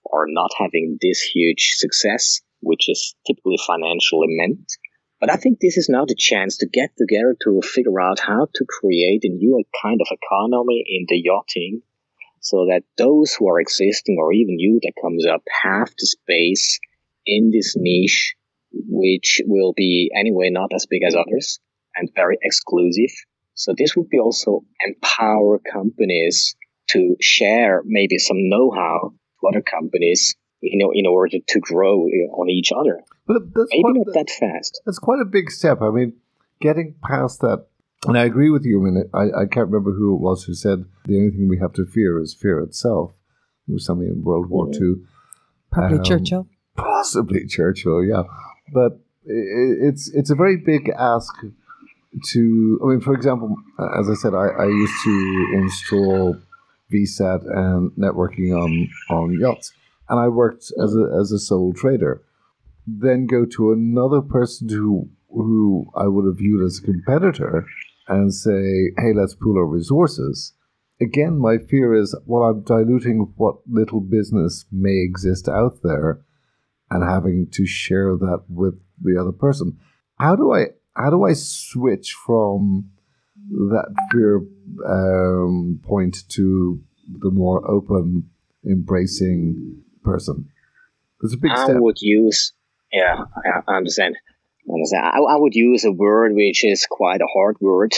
or 0.03 0.25
not 0.27 0.51
having 0.57 0.97
this 1.01 1.21
huge 1.21 1.73
success 1.75 2.41
which 2.61 2.89
is 2.89 3.15
typically 3.25 3.57
financially 3.65 4.27
meant. 4.29 4.71
But 5.19 5.31
I 5.31 5.35
think 5.35 5.59
this 5.59 5.77
is 5.77 5.89
now 5.89 6.05
the 6.05 6.15
chance 6.15 6.57
to 6.57 6.67
get 6.67 6.91
together 6.97 7.35
to 7.43 7.61
figure 7.61 7.99
out 7.99 8.19
how 8.19 8.47
to 8.53 8.65
create 8.67 9.23
a 9.23 9.29
new 9.29 9.63
kind 9.81 9.99
of 10.01 10.07
economy 10.11 10.83
in 10.87 11.05
the 11.07 11.17
yachting 11.17 11.81
so 12.39 12.65
that 12.69 12.83
those 12.97 13.33
who 13.33 13.49
are 13.49 13.59
existing 13.59 14.17
or 14.19 14.31
even 14.31 14.59
you 14.59 14.79
that 14.83 15.01
comes 15.01 15.25
up 15.25 15.41
have 15.63 15.89
the 15.97 16.05
space 16.05 16.79
in 17.27 17.51
this 17.51 17.75
niche, 17.77 18.35
which 18.71 19.41
will 19.45 19.73
be 19.75 20.09
anyway 20.17 20.49
not 20.49 20.71
as 20.73 20.85
big 20.89 21.03
as 21.03 21.15
others 21.15 21.59
and 21.95 22.09
very 22.15 22.37
exclusive. 22.41 23.11
So 23.53 23.73
this 23.77 23.95
would 23.95 24.09
be 24.09 24.19
also 24.19 24.61
empower 24.85 25.59
companies 25.59 26.55
to 26.91 27.15
share 27.19 27.81
maybe 27.85 28.17
some 28.17 28.37
know-how 28.49 29.13
to 29.41 29.47
other 29.47 29.61
companies, 29.61 30.35
you 30.61 30.77
know, 30.77 30.91
in 30.93 31.05
order 31.05 31.37
to 31.47 31.59
grow 31.59 32.01
on 32.03 32.49
each 32.49 32.71
other. 32.71 33.01
But 33.25 33.53
that's 33.53 33.69
Maybe 33.71 33.81
quite, 33.83 33.95
not 33.95 34.13
that 34.13 34.29
fast. 34.29 34.81
that's 34.85 34.99
quite 34.99 35.19
a 35.19 35.25
big 35.25 35.51
step. 35.51 35.81
I 35.81 35.89
mean, 35.89 36.13
getting 36.61 36.95
past 37.03 37.41
that, 37.41 37.65
and 38.07 38.17
I 38.17 38.23
agree 38.25 38.49
with 38.49 38.63
you. 38.63 38.79
I 38.79 38.83
mean, 38.89 39.03
I, 39.13 39.41
I 39.41 39.45
can't 39.51 39.69
remember 39.69 39.91
who 39.91 40.15
it 40.15 40.21
was 40.21 40.43
who 40.45 40.53
said 40.53 40.85
the 41.05 41.17
only 41.17 41.31
thing 41.31 41.49
we 41.49 41.57
have 41.59 41.73
to 41.73 41.85
fear 41.85 42.21
is 42.21 42.33
fear 42.39 42.59
itself. 42.61 43.11
It 43.67 43.73
was 43.73 43.85
something 43.85 44.07
in 44.07 44.23
World 44.23 44.49
War 44.49 44.69
Yeah. 44.71 44.79
II. 44.79 44.93
probably 45.71 45.97
Um, 45.97 46.03
churchill 46.05 46.47
Possibly 46.77 47.45
Churchill, 47.47 48.03
yeah. 48.03 48.23
But 48.73 48.99
it's 49.25 50.09
it's 50.13 50.29
a 50.29 50.35
very 50.35 50.57
big 50.57 50.89
ask 50.89 51.33
to. 52.31 52.79
I 52.83 52.87
mean, 52.87 53.01
for 53.01 53.13
example, 53.13 53.55
uh, 53.79 53.99
as 53.99 54.09
I 54.09 54.13
said, 54.13 54.33
I, 54.33 54.47
I 54.47 54.65
used 54.65 55.03
to 55.03 55.47
install 55.55 56.37
VSAT 56.93 57.41
and 57.45 57.91
networking 57.91 58.55
on 58.55 58.89
on 59.09 59.37
yachts, 59.39 59.73
and 60.09 60.19
I 60.19 60.27
worked 60.27 60.71
as 60.81 60.95
a 60.95 61.17
as 61.19 61.31
a 61.31 61.39
sole 61.39 61.73
trader. 61.73 62.21
Then 62.85 63.25
go 63.25 63.45
to 63.45 63.73
another 63.73 64.21
person 64.21 64.69
who 64.69 65.09
who 65.29 65.91
I 65.95 66.07
would 66.07 66.25
have 66.25 66.37
viewed 66.37 66.65
as 66.65 66.79
a 66.79 66.83
competitor 66.83 67.65
and 68.07 68.33
say, 68.33 68.93
"Hey, 68.97 69.13
let's 69.13 69.35
pool 69.35 69.57
our 69.57 69.65
resources." 69.65 70.53
Again, 70.99 71.37
my 71.37 71.59
fear 71.59 71.93
is, 71.93 72.17
well, 72.25 72.41
I'm 72.41 72.61
diluting 72.61 73.31
what 73.35 73.57
little 73.69 74.01
business 74.01 74.65
may 74.71 75.03
exist 75.03 75.47
out 75.47 75.83
there 75.83 76.21
and 76.89 77.03
having 77.03 77.47
to 77.51 77.65
share 77.65 78.15
that 78.15 78.43
with 78.49 78.79
the 79.01 79.19
other 79.19 79.31
person. 79.31 79.77
How 80.19 80.35
do 80.35 80.53
I 80.53 80.67
how 80.95 81.09
do 81.09 81.25
I 81.25 81.33
switch 81.33 82.13
from 82.25 82.89
that 83.49 83.93
fear 84.11 84.41
um, 84.87 85.79
point 85.83 86.27
to 86.29 86.81
the 87.21 87.29
more 87.31 87.69
open, 87.69 88.29
embracing 88.65 89.83
person? 90.03 90.49
It's 91.21 91.33
a 91.33 91.37
big 91.37 91.51
I 91.51 91.63
step. 91.63 91.77
would 91.79 92.01
use, 92.01 92.53
yeah, 92.91 93.25
I 93.67 93.75
understand. 93.75 94.15
I 94.69 94.73
understand. 94.73 95.05
I, 95.05 95.17
I 95.19 95.37
would 95.37 95.55
use 95.55 95.83
a 95.85 95.91
word 95.91 96.33
which 96.33 96.63
is 96.63 96.87
quite 96.89 97.21
a 97.21 97.27
hard 97.31 97.57
word, 97.59 97.93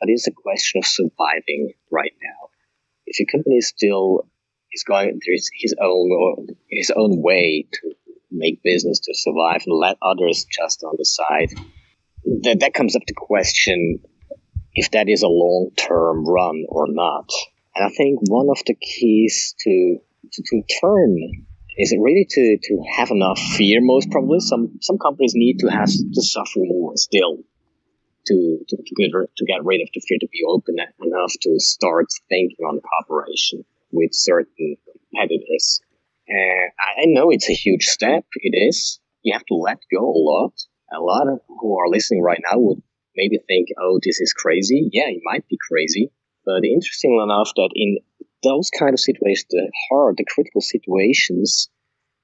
but 0.00 0.08
it's 0.08 0.26
a 0.26 0.32
question 0.32 0.78
of 0.78 0.86
surviving 0.86 1.72
right 1.90 2.14
now. 2.22 2.48
If 3.06 3.18
your 3.18 3.26
company 3.26 3.56
is 3.56 3.68
still 3.68 4.28
is 4.72 4.84
going 4.84 5.20
through 5.24 5.34
his, 5.34 5.50
his 5.54 5.74
own 5.80 6.48
his 6.68 6.90
own 6.94 7.22
way 7.22 7.66
to 7.72 7.92
make 8.36 8.62
business 8.62 9.00
to 9.00 9.14
survive 9.14 9.62
and 9.66 9.78
let 9.78 9.96
others 10.02 10.46
just 10.50 10.82
on 10.84 10.94
the 10.98 11.04
side, 11.04 11.50
that 12.42 12.60
that 12.60 12.74
comes 12.74 12.96
up 12.96 13.02
to 13.06 13.14
question 13.16 14.00
if 14.74 14.90
that 14.90 15.08
is 15.08 15.22
a 15.22 15.28
long 15.28 15.70
term 15.76 16.24
run 16.24 16.64
or 16.68 16.86
not. 16.88 17.30
And 17.74 17.84
I 17.84 17.88
think 17.88 18.20
one 18.28 18.48
of 18.50 18.62
the 18.66 18.74
keys 18.74 19.54
to 19.60 19.98
to, 20.32 20.42
to 20.42 20.62
turn 20.80 21.16
is 21.78 21.92
it 21.92 22.00
really 22.00 22.26
to, 22.28 22.58
to 22.62 22.82
have 22.96 23.10
enough 23.10 23.38
fear 23.38 23.80
most 23.82 24.10
probably. 24.10 24.40
Some 24.40 24.78
some 24.80 24.98
companies 24.98 25.32
need 25.34 25.58
to 25.60 25.68
have 25.68 25.88
to 25.88 26.22
suffer 26.22 26.60
more 26.60 26.92
still 26.96 27.38
to 28.26 28.58
to, 28.68 28.76
to 28.76 28.94
get 28.96 29.10
to 29.12 29.44
get 29.46 29.64
rid 29.64 29.80
of 29.82 29.88
the 29.94 30.00
fear 30.00 30.18
to 30.20 30.28
be 30.28 30.40
open 30.48 30.76
enough 31.02 31.32
to 31.42 31.58
start 31.58 32.06
thinking 32.28 32.64
on 32.66 32.80
cooperation 32.80 33.64
with 33.92 34.10
certain 34.12 34.76
competitors 35.12 35.80
I, 36.28 37.04
know 37.06 37.30
it's 37.30 37.48
a 37.48 37.54
huge 37.54 37.84
step 37.84 38.24
it 38.34 38.56
is 38.56 39.00
you 39.22 39.32
have 39.32 39.46
to 39.46 39.54
let 39.54 39.78
go 39.92 40.00
a 40.00 40.22
lot 40.32 40.52
a 40.92 41.00
lot 41.00 41.28
of 41.28 41.40
who 41.48 41.78
are 41.78 41.88
listening 41.88 42.22
right 42.22 42.40
now 42.42 42.58
would 42.58 42.82
maybe 43.16 43.38
think 43.46 43.68
oh 43.78 44.00
this 44.02 44.20
is 44.20 44.32
crazy 44.32 44.88
yeah 44.92 45.08
it 45.08 45.20
might 45.24 45.46
be 45.48 45.58
crazy 45.68 46.10
but 46.44 46.64
interesting 46.64 47.20
enough 47.22 47.50
that 47.56 47.70
in 47.74 47.98
those 48.42 48.70
kind 48.70 48.94
of 48.94 49.00
situations, 49.00 49.46
the 49.50 49.70
hard, 49.90 50.16
the 50.16 50.24
critical 50.24 50.60
situations, 50.60 51.68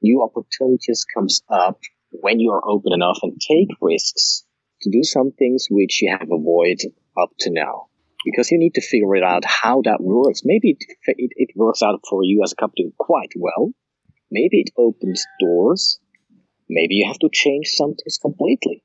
new 0.00 0.22
opportunities 0.22 1.04
comes 1.12 1.42
up 1.48 1.80
when 2.10 2.38
you 2.38 2.52
are 2.52 2.68
open 2.68 2.92
enough 2.92 3.18
and 3.22 3.40
take 3.40 3.68
risks 3.80 4.44
to 4.82 4.90
do 4.90 5.02
some 5.02 5.32
things 5.32 5.66
which 5.70 6.02
you 6.02 6.10
have 6.10 6.28
avoided 6.30 6.92
up 7.20 7.30
to 7.40 7.50
now. 7.50 7.86
Because 8.24 8.52
you 8.52 8.58
need 8.58 8.74
to 8.74 8.80
figure 8.80 9.16
it 9.16 9.24
out 9.24 9.44
how 9.44 9.82
that 9.82 10.00
works. 10.00 10.42
Maybe 10.44 10.76
it, 10.78 10.84
it, 11.06 11.32
it 11.34 11.48
works 11.56 11.82
out 11.82 12.00
for 12.08 12.22
you 12.22 12.42
as 12.44 12.52
a 12.52 12.56
company 12.56 12.92
quite 12.96 13.32
well. 13.36 13.72
Maybe 14.32 14.60
it 14.60 14.70
opens 14.78 15.24
doors. 15.38 16.00
Maybe 16.68 16.94
you 16.94 17.06
have 17.06 17.18
to 17.18 17.28
change 17.32 17.68
some 17.68 17.94
things 17.94 18.18
completely. 18.20 18.82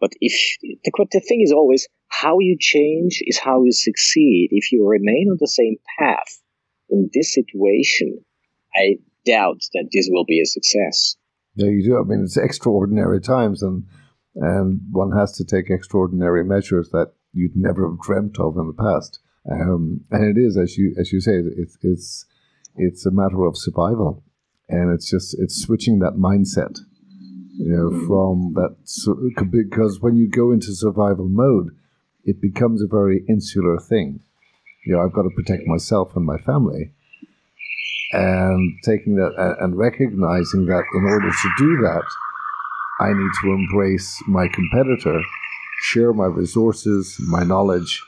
But 0.00 0.12
if 0.20 0.58
the, 0.60 1.06
the 1.12 1.20
thing 1.20 1.40
is 1.42 1.50
always 1.50 1.88
how 2.08 2.40
you 2.40 2.56
change 2.60 3.22
is 3.26 3.38
how 3.38 3.64
you 3.64 3.72
succeed. 3.72 4.48
If 4.50 4.70
you 4.70 4.86
remain 4.86 5.28
on 5.30 5.38
the 5.40 5.48
same 5.48 5.76
path 5.98 6.42
in 6.90 7.08
this 7.14 7.32
situation, 7.32 8.18
I 8.76 8.98
doubt 9.24 9.62
that 9.72 9.88
this 9.92 10.08
will 10.10 10.26
be 10.26 10.40
a 10.40 10.44
success. 10.44 11.16
Yeah, 11.54 11.70
you 11.70 11.82
do. 11.82 11.98
I 11.98 12.02
mean, 12.02 12.22
it's 12.24 12.36
extraordinary 12.36 13.20
times, 13.20 13.62
and 13.62 13.84
and 14.34 14.80
one 14.90 15.12
has 15.12 15.32
to 15.36 15.44
take 15.44 15.70
extraordinary 15.70 16.44
measures 16.44 16.90
that 16.90 17.12
you'd 17.32 17.56
never 17.56 17.88
have 17.88 18.00
dreamt 18.00 18.38
of 18.38 18.56
in 18.56 18.66
the 18.66 18.82
past. 18.82 19.20
Um, 19.50 20.00
and 20.10 20.24
it 20.24 20.40
is, 20.40 20.56
as 20.56 20.76
you 20.76 20.94
as 20.98 21.12
you 21.12 21.20
say, 21.20 21.40
it's 21.56 21.78
it's 21.82 22.26
it's 22.76 23.06
a 23.06 23.10
matter 23.10 23.44
of 23.44 23.56
survival, 23.56 24.24
and 24.72 24.90
it's 24.92 25.10
just 25.10 25.36
it's 25.38 25.62
switching 25.62 25.98
that 25.98 26.14
mindset, 26.14 26.78
you 27.58 27.68
know, 27.68 27.90
mm. 27.90 28.06
from 28.06 28.54
that 28.54 28.74
because 29.50 30.00
when 30.00 30.16
you 30.16 30.28
go 30.28 30.50
into 30.50 30.74
survival 30.74 31.28
mode, 31.28 31.68
it 32.24 32.40
becomes 32.40 32.82
a 32.82 32.86
very 32.86 33.22
insular 33.28 33.78
thing. 33.78 34.20
You 34.86 34.94
know, 34.94 35.02
I've 35.02 35.12
got 35.12 35.22
to 35.22 35.30
protect 35.36 35.66
myself 35.66 36.16
and 36.16 36.24
my 36.24 36.38
family, 36.38 36.94
and 38.12 38.72
taking 38.84 39.16
that 39.16 39.32
and 39.60 39.76
recognizing 39.76 40.64
that 40.66 40.84
in 40.94 41.04
order 41.04 41.30
to 41.30 41.48
do 41.58 41.76
that, 41.82 42.04
I 43.00 43.12
need 43.12 43.30
to 43.42 43.52
embrace 43.52 44.22
my 44.26 44.48
competitor, 44.48 45.20
share 45.82 46.14
my 46.14 46.26
resources, 46.26 47.14
my 47.28 47.44
knowledge, 47.44 48.02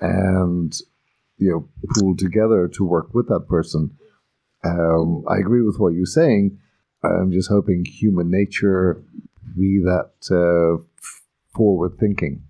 and 0.00 0.76
you 1.36 1.50
know 1.50 1.68
pool 1.94 2.16
together 2.16 2.68
to 2.74 2.84
work 2.84 3.14
with 3.14 3.28
that 3.28 3.46
person. 3.48 3.96
Um, 4.64 5.24
I 5.28 5.38
agree 5.38 5.62
with 5.62 5.78
what 5.78 5.94
you're 5.94 6.06
saying. 6.06 6.58
I'm 7.02 7.32
just 7.32 7.48
hoping 7.48 7.84
human 7.84 8.30
nature 8.30 9.02
be 9.56 9.80
that 9.84 10.10
uh, 10.30 10.82
forward 11.54 11.98
thinking. 11.98 12.42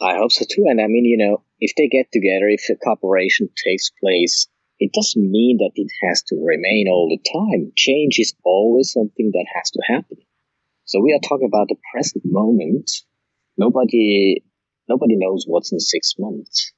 I 0.00 0.16
hope 0.16 0.32
so 0.32 0.44
too. 0.44 0.64
And 0.68 0.80
I 0.80 0.86
mean, 0.86 1.04
you 1.04 1.16
know, 1.16 1.42
if 1.60 1.72
they 1.76 1.88
get 1.88 2.12
together, 2.12 2.48
if 2.48 2.68
a 2.68 2.74
cooperation 2.76 3.48
takes 3.64 3.90
place, 4.02 4.48
it 4.78 4.92
doesn't 4.92 5.30
mean 5.30 5.58
that 5.58 5.70
it 5.76 5.90
has 6.06 6.22
to 6.24 6.36
remain 6.36 6.88
all 6.88 7.08
the 7.08 7.30
time. 7.30 7.72
Change 7.76 8.18
is 8.18 8.34
always 8.44 8.92
something 8.92 9.30
that 9.32 9.46
has 9.54 9.70
to 9.70 9.82
happen. 9.86 10.18
So 10.84 11.00
we 11.00 11.14
are 11.14 11.26
talking 11.26 11.48
about 11.48 11.68
the 11.68 11.76
present 11.92 12.24
moment. 12.26 12.90
Nobody, 13.56 14.42
nobody 14.88 15.16
knows 15.16 15.44
what's 15.46 15.72
in 15.72 15.80
six 15.80 16.14
months. 16.18 16.73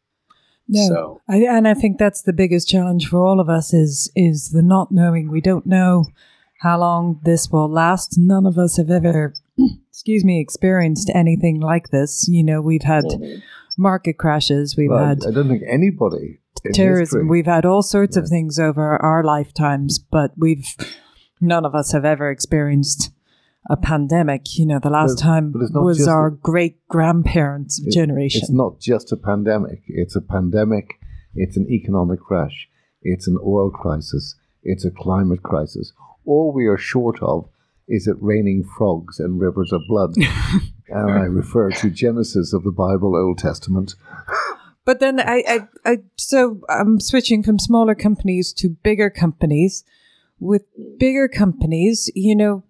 No, 0.68 0.88
so. 0.88 1.20
I, 1.28 1.36
and 1.36 1.68
I 1.68 1.74
think 1.74 1.98
that's 1.98 2.22
the 2.22 2.32
biggest 2.32 2.68
challenge 2.68 3.08
for 3.08 3.24
all 3.24 3.40
of 3.40 3.48
us 3.48 3.72
is 3.72 4.10
is 4.16 4.50
the 4.50 4.62
not 4.62 4.90
knowing. 4.90 5.30
We 5.30 5.40
don't 5.40 5.66
know 5.66 6.06
how 6.60 6.78
long 6.78 7.20
this 7.22 7.50
will 7.50 7.70
last. 7.70 8.14
None 8.16 8.46
of 8.46 8.58
us 8.58 8.76
have 8.76 8.90
ever, 8.90 9.34
excuse 9.88 10.24
me, 10.24 10.40
experienced 10.40 11.10
anything 11.14 11.60
like 11.60 11.90
this. 11.90 12.26
You 12.28 12.42
know, 12.42 12.60
we've 12.60 12.82
had 12.82 13.04
mm-hmm. 13.04 13.40
market 13.76 14.18
crashes. 14.18 14.76
We've 14.76 14.90
well, 14.90 15.04
had. 15.04 15.18
I 15.26 15.30
don't 15.30 15.48
think 15.48 15.62
anybody. 15.68 16.40
Terrorism. 16.72 17.20
History. 17.20 17.28
We've 17.28 17.46
had 17.46 17.64
all 17.64 17.82
sorts 17.82 18.16
yeah. 18.16 18.22
of 18.24 18.28
things 18.28 18.58
over 18.58 18.96
our 18.96 19.22
lifetimes, 19.22 19.98
but 19.98 20.32
we've 20.36 20.74
none 21.40 21.64
of 21.64 21.74
us 21.74 21.92
have 21.92 22.04
ever 22.04 22.30
experienced 22.30 23.12
a 23.68 23.76
pandemic. 23.76 24.58
You 24.58 24.66
know, 24.66 24.78
the 24.78 24.90
last 24.90 25.16
but, 25.16 25.22
time 25.22 25.52
but 25.52 25.82
was 25.82 26.06
our 26.06 26.30
great 26.30 26.86
grandparents' 26.88 27.80
it, 27.84 27.92
generation. 27.92 28.40
It's 28.42 28.50
not 28.50 28.80
just 28.80 29.12
a 29.12 29.16
pandemic. 29.16 29.82
It's 29.88 30.16
a 30.16 30.20
pandemic. 30.20 30.94
It's 31.34 31.56
an 31.56 31.66
economic 31.70 32.20
crash. 32.20 32.68
It's 33.02 33.26
an 33.26 33.38
oil 33.44 33.70
crisis. 33.70 34.36
It's 34.62 34.84
a 34.84 34.90
climate 34.90 35.42
crisis. 35.42 35.92
All 36.24 36.52
we 36.52 36.66
are 36.66 36.78
short 36.78 37.22
of 37.22 37.48
is 37.88 38.08
it 38.08 38.16
raining 38.20 38.64
frogs 38.76 39.20
and 39.20 39.40
rivers 39.40 39.72
of 39.72 39.80
blood. 39.88 40.14
and 40.88 41.10
I 41.10 41.24
refer 41.24 41.70
to 41.70 41.90
Genesis 41.90 42.52
of 42.52 42.64
the 42.64 42.72
Bible, 42.72 43.14
Old 43.14 43.38
Testament. 43.38 43.94
But 44.84 45.00
then 45.00 45.20
I, 45.20 45.42
I, 45.48 45.68
I, 45.84 45.98
so 46.16 46.60
I'm 46.68 47.00
switching 47.00 47.42
from 47.42 47.58
smaller 47.58 47.94
companies 47.94 48.52
to 48.54 48.68
bigger 48.68 49.10
companies 49.10 49.84
with 50.38 50.64
bigger 50.98 51.28
companies, 51.28 52.10
you 52.14 52.34
know, 52.34 52.64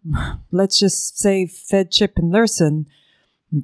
let's 0.51 0.79
just 0.79 1.19
say 1.19 1.47
Feadship 1.47 2.13
and 2.17 2.33
Lürssen, 2.33 2.87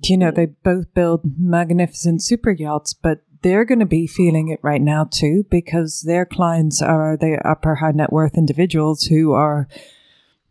you 0.05 0.17
know, 0.17 0.31
they 0.31 0.47
both 0.47 0.93
build 0.95 1.23
magnificent 1.39 2.23
super 2.23 2.51
yachts, 2.51 2.95
but 2.95 3.23
they're 3.43 3.65
going 3.65 3.81
to 3.81 3.87
be 3.87 4.07
feeling 4.07 4.49
it 4.49 4.61
right 4.63 4.81
now 4.81 5.05
too 5.05 5.45
because 5.51 6.03
their 6.03 6.25
clients 6.25 6.81
are 6.81 7.17
the 7.17 7.41
upper 7.45 7.77
high 7.77 7.91
net 7.91 8.13
worth 8.13 8.39
individuals 8.39 9.05
who 9.05 9.33
are 9.33 9.69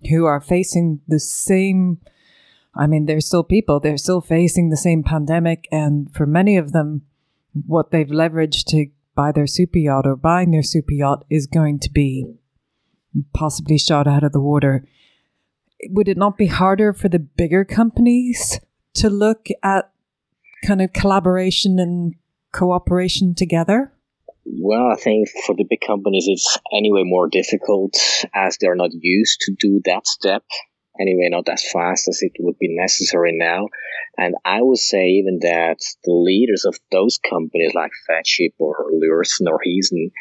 who 0.10 0.26
are 0.26 0.42
facing 0.42 1.00
the 1.08 1.20
same 1.20 2.00
I 2.76 2.88
mean 2.88 3.06
they're 3.06 3.22
still 3.22 3.44
people 3.44 3.80
they're 3.80 3.98
still 3.98 4.22
facing 4.22 4.70
the 4.70 4.78
same 4.78 5.04
pandemic 5.04 5.68
and 5.72 6.14
for 6.14 6.26
many 6.26 6.58
of 6.58 6.74
them 6.74 7.04
what 7.66 7.92
they've 7.92 8.08
leveraged 8.08 8.66
to 8.68 8.88
buy 9.16 9.32
their 9.32 9.48
super 9.48 9.78
yacht 9.78 10.06
or 10.06 10.16
buying 10.16 10.52
their 10.52 10.64
super 10.64 10.94
yacht 10.94 11.26
is 11.30 11.48
going 11.48 11.80
to 11.80 11.90
be 11.90 12.26
possibly 13.34 13.78
shot 13.78 14.08
out 14.08 14.24
of 14.24 14.32
the 14.32 14.39
water. 14.39 14.86
Would 15.89 16.08
it 16.08 16.17
not 16.17 16.38
be 16.38 16.47
harder 16.47 16.93
for 16.93 17.10
the 17.10 17.19
bigger 17.19 17.65
companies 17.65 18.60
to 18.95 19.10
look 19.10 19.47
at 19.63 19.91
kind 20.65 20.82
of 20.82 20.93
collaboration 20.93 21.80
and 21.80 22.15
cooperation 22.52 23.34
together? 23.34 23.91
Well, 24.45 24.88
I 24.88 24.95
think 24.95 25.30
for 25.45 25.56
the 25.56 25.65
big 25.69 25.82
companies, 25.86 26.26
it's 26.28 26.58
anyway 26.74 27.04
more 27.04 27.30
difficult 27.30 27.95
as 28.34 28.58
they're 28.58 28.76
not 28.76 28.91
used 28.93 29.41
to 29.41 29.56
do 29.58 29.82
that 29.86 30.08
step. 30.08 30.43
Anyway, 31.00 31.30
not 31.30 31.47
as 31.47 31.63
fast 31.71 32.08
as 32.10 32.21
it 32.21 32.34
would 32.39 32.60
be 32.60 32.67
necessary 32.69 33.32
now. 33.38 33.67
And 34.17 34.36
I 34.43 34.62
would 34.62 34.78
say 34.78 35.08
even 35.08 35.39
that 35.41 35.78
the 36.04 36.13
leaders 36.13 36.65
of 36.65 36.78
those 36.91 37.17
companies 37.17 37.74
like 37.74 37.91
Feadship 38.10 38.54
or 38.60 38.76
Lürssen 38.91 39.47
or 39.47 39.60
Heesen, 39.65 40.12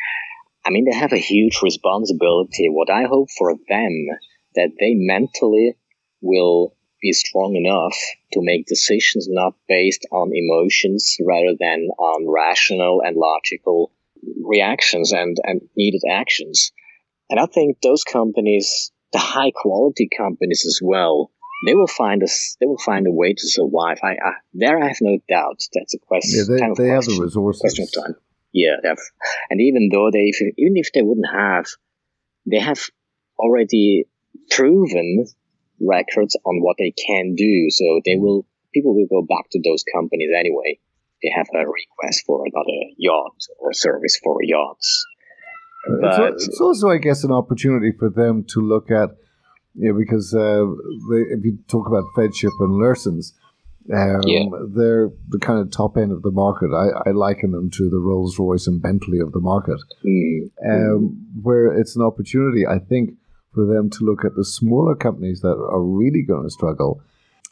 I 0.64 0.70
mean, 0.70 0.84
they 0.84 0.96
have 0.96 1.12
a 1.12 1.18
huge 1.18 1.60
responsibility. 1.62 2.68
What 2.68 2.90
I 2.90 3.04
hope 3.04 3.28
for 3.36 3.54
them 3.68 4.06
that 4.54 4.70
they 4.78 4.94
mentally 4.94 5.76
will 6.20 6.74
be 7.00 7.12
strong 7.12 7.56
enough 7.56 7.96
to 8.32 8.40
make 8.42 8.66
decisions 8.66 9.26
not 9.28 9.54
based 9.68 10.06
on 10.12 10.32
emotions 10.34 11.16
rather 11.26 11.56
than 11.58 11.88
on 11.98 12.30
rational 12.30 13.00
and 13.04 13.16
logical 13.16 13.92
reactions 14.44 15.12
and, 15.12 15.38
and 15.44 15.62
needed 15.76 16.02
actions. 16.10 16.72
And 17.30 17.40
I 17.40 17.46
think 17.46 17.78
those 17.82 18.04
companies, 18.04 18.92
the 19.12 19.18
high 19.18 19.52
quality 19.54 20.08
companies 20.14 20.64
as 20.66 20.80
well, 20.82 21.30
they 21.66 21.74
will 21.74 21.86
find 21.86 22.22
us. 22.22 22.56
They 22.60 22.66
will 22.66 22.78
find 22.78 23.06
a 23.06 23.10
way 23.10 23.32
to 23.32 23.48
survive. 23.48 23.98
I, 24.02 24.12
I 24.12 24.32
there 24.52 24.82
I 24.82 24.88
have 24.88 25.00
no 25.00 25.18
doubt. 25.28 25.60
That's 25.74 25.94
a 25.94 25.98
question. 25.98 26.38
Yeah, 26.38 26.44
they, 26.48 26.84
they 26.84 26.90
question, 26.90 26.94
have 26.94 27.04
the 27.04 27.22
resources. 27.22 27.60
Question 27.60 27.84
of 27.84 28.04
time. 28.04 28.14
Yeah, 28.52 28.76
and 29.50 29.60
even 29.60 29.90
though 29.92 30.10
they, 30.12 30.32
even 30.58 30.74
if 30.76 30.92
they 30.92 31.02
wouldn't 31.02 31.30
have, 31.32 31.66
they 32.50 32.58
have 32.58 32.80
already 33.38 34.06
proven 34.50 35.26
records 35.80 36.36
on 36.44 36.60
what 36.60 36.76
they 36.78 36.92
can 37.06 37.34
do. 37.36 37.66
So 37.70 38.00
they 38.04 38.16
will, 38.16 38.46
people 38.74 38.94
will 38.94 39.06
go 39.06 39.22
back 39.26 39.50
to 39.52 39.60
those 39.64 39.84
companies 39.94 40.30
anyway. 40.36 40.78
They 41.22 41.30
have 41.34 41.48
a 41.54 41.58
request 41.58 42.24
for 42.26 42.44
another 42.44 42.90
yacht 42.98 43.36
or 43.58 43.72
service 43.72 44.18
for 44.22 44.38
yachts. 44.42 45.06
But, 46.00 46.32
it's, 46.32 46.48
it's 46.48 46.60
also, 46.60 46.88
I 46.88 46.98
guess, 46.98 47.24
an 47.24 47.32
opportunity 47.32 47.92
for 47.98 48.10
them 48.10 48.44
to 48.48 48.60
look 48.60 48.90
at, 48.90 49.10
you 49.74 49.92
know, 49.92 49.98
because 49.98 50.34
uh, 50.34 50.66
they, 51.10 51.20
if 51.36 51.44
you 51.44 51.58
talk 51.68 51.86
about 51.86 52.04
Feadship 52.16 52.50
and 52.60 52.80
Lürssens, 52.82 53.32
um, 53.92 54.20
yeah. 54.26 54.44
They're 54.74 55.10
the 55.28 55.38
kind 55.38 55.58
of 55.58 55.70
top 55.70 55.96
end 55.96 56.12
of 56.12 56.22
the 56.22 56.30
market. 56.30 56.70
I, 56.72 57.08
I 57.08 57.12
liken 57.12 57.52
them 57.52 57.70
to 57.70 57.88
the 57.88 57.98
Rolls 57.98 58.38
Royce 58.38 58.66
and 58.66 58.80
Bentley 58.80 59.18
of 59.18 59.32
the 59.32 59.40
market, 59.40 59.78
mm. 60.04 60.50
Um, 60.68 61.26
where 61.42 61.72
it's 61.78 61.96
an 61.96 62.02
opportunity, 62.02 62.66
I 62.66 62.78
think, 62.78 63.10
for 63.54 63.66
them 63.66 63.90
to 63.90 64.04
look 64.04 64.24
at 64.24 64.36
the 64.36 64.44
smaller 64.44 64.94
companies 64.94 65.40
that 65.40 65.56
are 65.56 65.82
really 65.82 66.22
going 66.22 66.44
to 66.44 66.50
struggle 66.50 67.02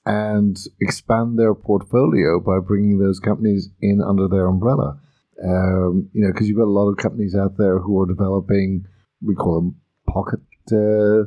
and 0.06 0.56
expand 0.80 1.38
their 1.38 1.54
portfolio 1.54 2.40
by 2.40 2.58
bringing 2.60 2.98
those 2.98 3.20
companies 3.20 3.70
in 3.80 4.00
under 4.00 4.28
their 4.28 4.46
umbrella. 4.46 4.98
Um, 5.44 6.10
you 6.12 6.22
know, 6.22 6.32
because 6.32 6.48
you've 6.48 6.58
got 6.58 6.64
a 6.64 6.70
lot 6.70 6.88
of 6.90 6.96
companies 6.98 7.34
out 7.34 7.56
there 7.58 7.78
who 7.78 8.00
are 8.00 8.06
developing, 8.06 8.84
we 9.22 9.34
call 9.34 9.60
them 9.60 9.76
pocket. 10.08 10.40
Uh, 10.70 11.22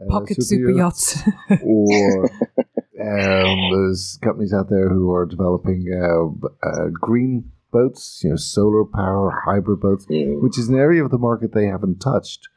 uh 0.00 0.08
pocket 0.08 0.42
super 0.42 0.70
yachts, 0.70 1.22
or 1.64 2.30
Um, 3.08 3.70
there's 3.72 4.18
companies 4.22 4.52
out 4.52 4.68
there 4.68 4.88
who 4.88 5.12
are 5.12 5.26
developing 5.26 5.86
uh, 5.92 6.66
uh, 6.66 6.88
green 6.92 7.50
boats, 7.72 8.20
you 8.22 8.30
know, 8.30 8.36
solar 8.36 8.84
power, 8.84 9.42
hybrid 9.44 9.80
boats, 9.80 10.06
mm. 10.06 10.42
which 10.42 10.58
is 10.58 10.68
an 10.68 10.78
area 10.78 11.04
of 11.04 11.10
the 11.10 11.18
market 11.18 11.52
they 11.52 11.66
haven't 11.66 12.00
touched. 12.00 12.48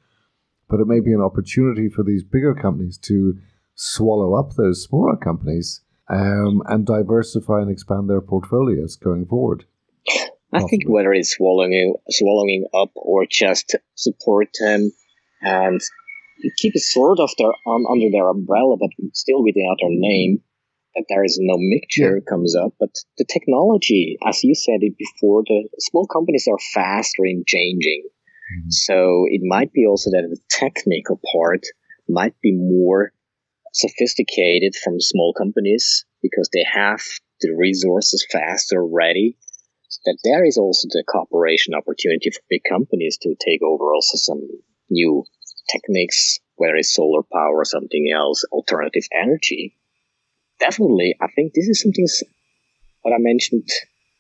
But 0.70 0.80
it 0.80 0.88
may 0.88 1.00
be 1.00 1.12
an 1.12 1.22
opportunity 1.22 1.90
for 1.90 2.04
these 2.04 2.24
bigger 2.24 2.54
companies 2.54 2.98
to 3.04 3.38
swallow 3.76 4.36
up 4.36 4.54
those 4.54 4.84
smaller 4.84 5.18
companies 5.18 5.82
um, 6.10 6.62
and 6.68 6.86
diversify 6.86 7.62
and 7.62 7.72
expand 7.72 8.10
their 8.10 8.22
portfolios 8.22 8.96
going 8.96 9.26
forward. 9.26 9.66
I 10.08 10.60
Possibly. 10.60 10.70
think 10.70 10.90
whether 10.90 11.14
it's 11.14 11.36
swallowing 11.36 11.96
swallowing 12.10 12.66
up 12.74 12.92
or 12.96 13.26
just 13.26 13.76
support 13.96 14.50
them 14.60 14.92
and 15.42 15.82
keep 16.58 16.76
it 16.76 16.82
sort 16.82 17.20
of 17.20 17.30
their 17.38 17.54
um, 17.68 17.86
under 17.92 18.10
their 18.12 18.30
umbrella, 18.30 18.78
but 18.80 18.90
still 19.14 19.44
without 19.44 19.78
their 19.82 19.90
name. 19.92 20.42
that 20.94 21.06
there 21.08 21.24
is 21.24 21.38
no 21.42 21.56
mixture 21.58 22.16
Yeah. 22.18 22.30
comes 22.30 22.54
up. 22.54 22.74
But 22.78 22.90
the 23.18 23.24
technology, 23.24 24.18
as 24.28 24.44
you 24.44 24.54
said 24.54 24.80
it 24.84 24.96
before, 24.98 25.42
the 25.48 25.70
small 25.80 26.06
companies 26.06 26.48
are 26.52 26.60
faster 26.74 27.24
in 27.26 27.44
changing. 27.48 28.04
Mhm. 28.10 28.72
So 28.74 29.24
it 29.30 29.40
might 29.42 29.72
be 29.72 29.86
also 29.86 30.10
that 30.12 30.28
the 30.30 30.42
technical 30.50 31.18
part 31.34 31.64
might 32.10 32.36
be 32.42 32.52
more 32.52 33.14
sophisticated 33.74 34.76
from 34.76 35.00
small 35.00 35.34
companies 35.34 36.06
because 36.22 36.50
they 36.54 36.64
have 36.64 37.02
the 37.40 37.52
resources 37.56 38.26
faster 38.30 38.86
ready. 38.86 39.38
That 40.06 40.18
there 40.24 40.46
is 40.46 40.58
also 40.58 40.88
the 40.92 41.04
cooperation 41.08 41.74
opportunity 41.74 42.30
for 42.32 42.42
big 42.50 42.64
companies 42.68 43.18
to 43.22 43.36
take 43.40 43.62
over 43.62 43.94
also 43.94 44.18
some 44.18 44.42
new 44.90 45.24
techniques, 45.72 46.40
whether 46.56 46.76
it's 46.76 46.94
solar 46.94 47.24
power 47.24 47.56
or 47.56 47.66
something 47.66 48.12
else, 48.14 48.44
alternative 48.52 49.04
energy. 49.14 49.76
Definitely, 50.60 51.16
I 51.22 51.28
think 51.36 51.54
this 51.54 51.68
is 51.68 51.82
something 51.82 52.06
what 53.02 53.14
I 53.14 53.18
mentioned 53.20 53.68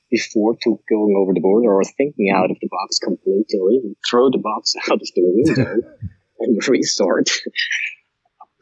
before 0.10 0.56
to 0.64 0.80
going 0.90 1.16
over 1.18 1.34
the 1.34 1.40
border 1.40 1.74
or 1.74 1.84
thinking 1.84 2.32
out 2.34 2.52
of 2.52 2.58
the 2.60 2.68
box 2.70 3.00
completely 3.00 3.60
or 3.60 3.72
even 3.72 3.96
throw 4.10 4.30
the 4.30 4.38
box 4.38 4.76
out 4.90 5.02
of 5.02 5.10
the 5.16 5.22
window 5.24 5.82
and 6.40 6.68
restart. 6.68 7.30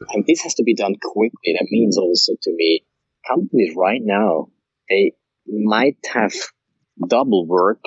and 0.10 0.24
this 0.26 0.42
has 0.42 0.54
to 0.54 0.62
be 0.62 0.74
done 0.74 0.94
quickly. 1.02 1.56
That 1.58 1.66
means 1.70 1.98
also 1.98 2.32
to 2.40 2.52
me, 2.54 2.84
companies 3.26 3.74
right 3.76 4.00
now, 4.02 4.48
they 4.88 5.12
might 5.46 5.98
have 6.12 6.32
double 7.08 7.46
work 7.46 7.82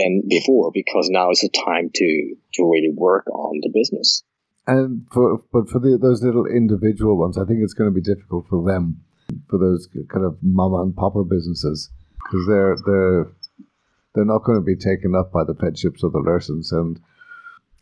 than 0.00 0.22
before 0.28 0.70
because 0.72 1.08
now 1.10 1.30
is 1.30 1.40
the 1.40 1.50
time 1.64 1.90
to, 1.94 2.34
to 2.54 2.62
really 2.62 2.92
work 2.94 3.26
on 3.28 3.60
the 3.62 3.70
business. 3.72 4.22
And 4.66 5.06
for 5.12 5.42
but 5.52 5.68
for 5.68 5.80
the, 5.80 5.98
those 6.00 6.22
little 6.22 6.46
individual 6.46 7.16
ones, 7.18 7.38
I 7.38 7.44
think 7.44 7.60
it's 7.62 7.74
going 7.74 7.90
to 7.90 7.94
be 7.94 8.02
difficult 8.02 8.46
for 8.48 8.64
them, 8.64 9.00
for 9.48 9.58
those 9.58 9.88
kind 10.12 10.24
of 10.24 10.38
mama 10.42 10.82
and 10.82 10.94
papa 10.94 11.24
businesses, 11.24 11.90
because 12.22 12.46
they're 12.46 12.76
they're 12.86 13.32
they're 14.14 14.24
not 14.24 14.44
going 14.44 14.58
to 14.58 14.64
be 14.64 14.76
taken 14.76 15.14
up 15.14 15.32
by 15.32 15.44
the 15.44 15.54
Feadships 15.54 16.04
or 16.04 16.10
the 16.10 16.20
Heesens, 16.20 16.72
and 16.72 17.00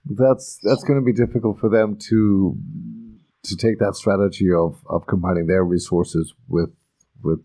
that's 0.04 0.58
that's 0.62 0.84
going 0.84 0.98
to 0.98 1.04
be 1.04 1.12
difficult 1.12 1.58
for 1.58 1.68
them 1.68 1.96
to 2.08 2.56
to 3.42 3.56
take 3.56 3.78
that 3.80 3.96
strategy 3.96 4.52
of 4.52 4.80
of 4.86 5.06
combining 5.06 5.46
their 5.46 5.64
resources 5.64 6.32
with 6.48 6.70
with 7.22 7.40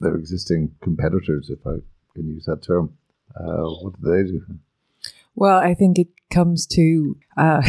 their 0.00 0.14
existing 0.14 0.74
competitors, 0.80 1.50
if 1.50 1.66
I 1.66 1.80
can 2.14 2.28
use 2.28 2.44
that 2.46 2.62
term. 2.62 2.96
Uh, 3.36 3.68
what 3.82 4.00
do 4.00 4.10
they 4.10 4.30
do? 4.30 4.42
Well, 5.34 5.58
I 5.58 5.74
think 5.74 5.98
it 5.98 6.08
comes 6.30 6.66
to 6.68 7.16
uh, 7.36 7.62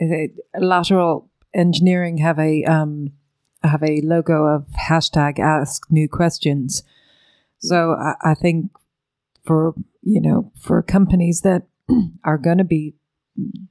lateral 0.58 1.30
engineering 1.54 2.18
have 2.18 2.38
a 2.38 2.64
um, 2.64 3.12
have 3.62 3.82
a 3.82 4.00
logo 4.02 4.46
of 4.46 4.66
hashtag 4.88 5.38
Ask 5.38 5.90
New 5.90 6.08
Questions. 6.08 6.82
So 7.58 7.92
I, 7.92 8.14
I 8.32 8.34
think 8.34 8.72
for 9.44 9.74
you 10.02 10.20
know 10.20 10.50
for 10.58 10.82
companies 10.82 11.42
that 11.42 11.62
are 12.24 12.38
going 12.38 12.58
to 12.58 12.64
be 12.64 12.94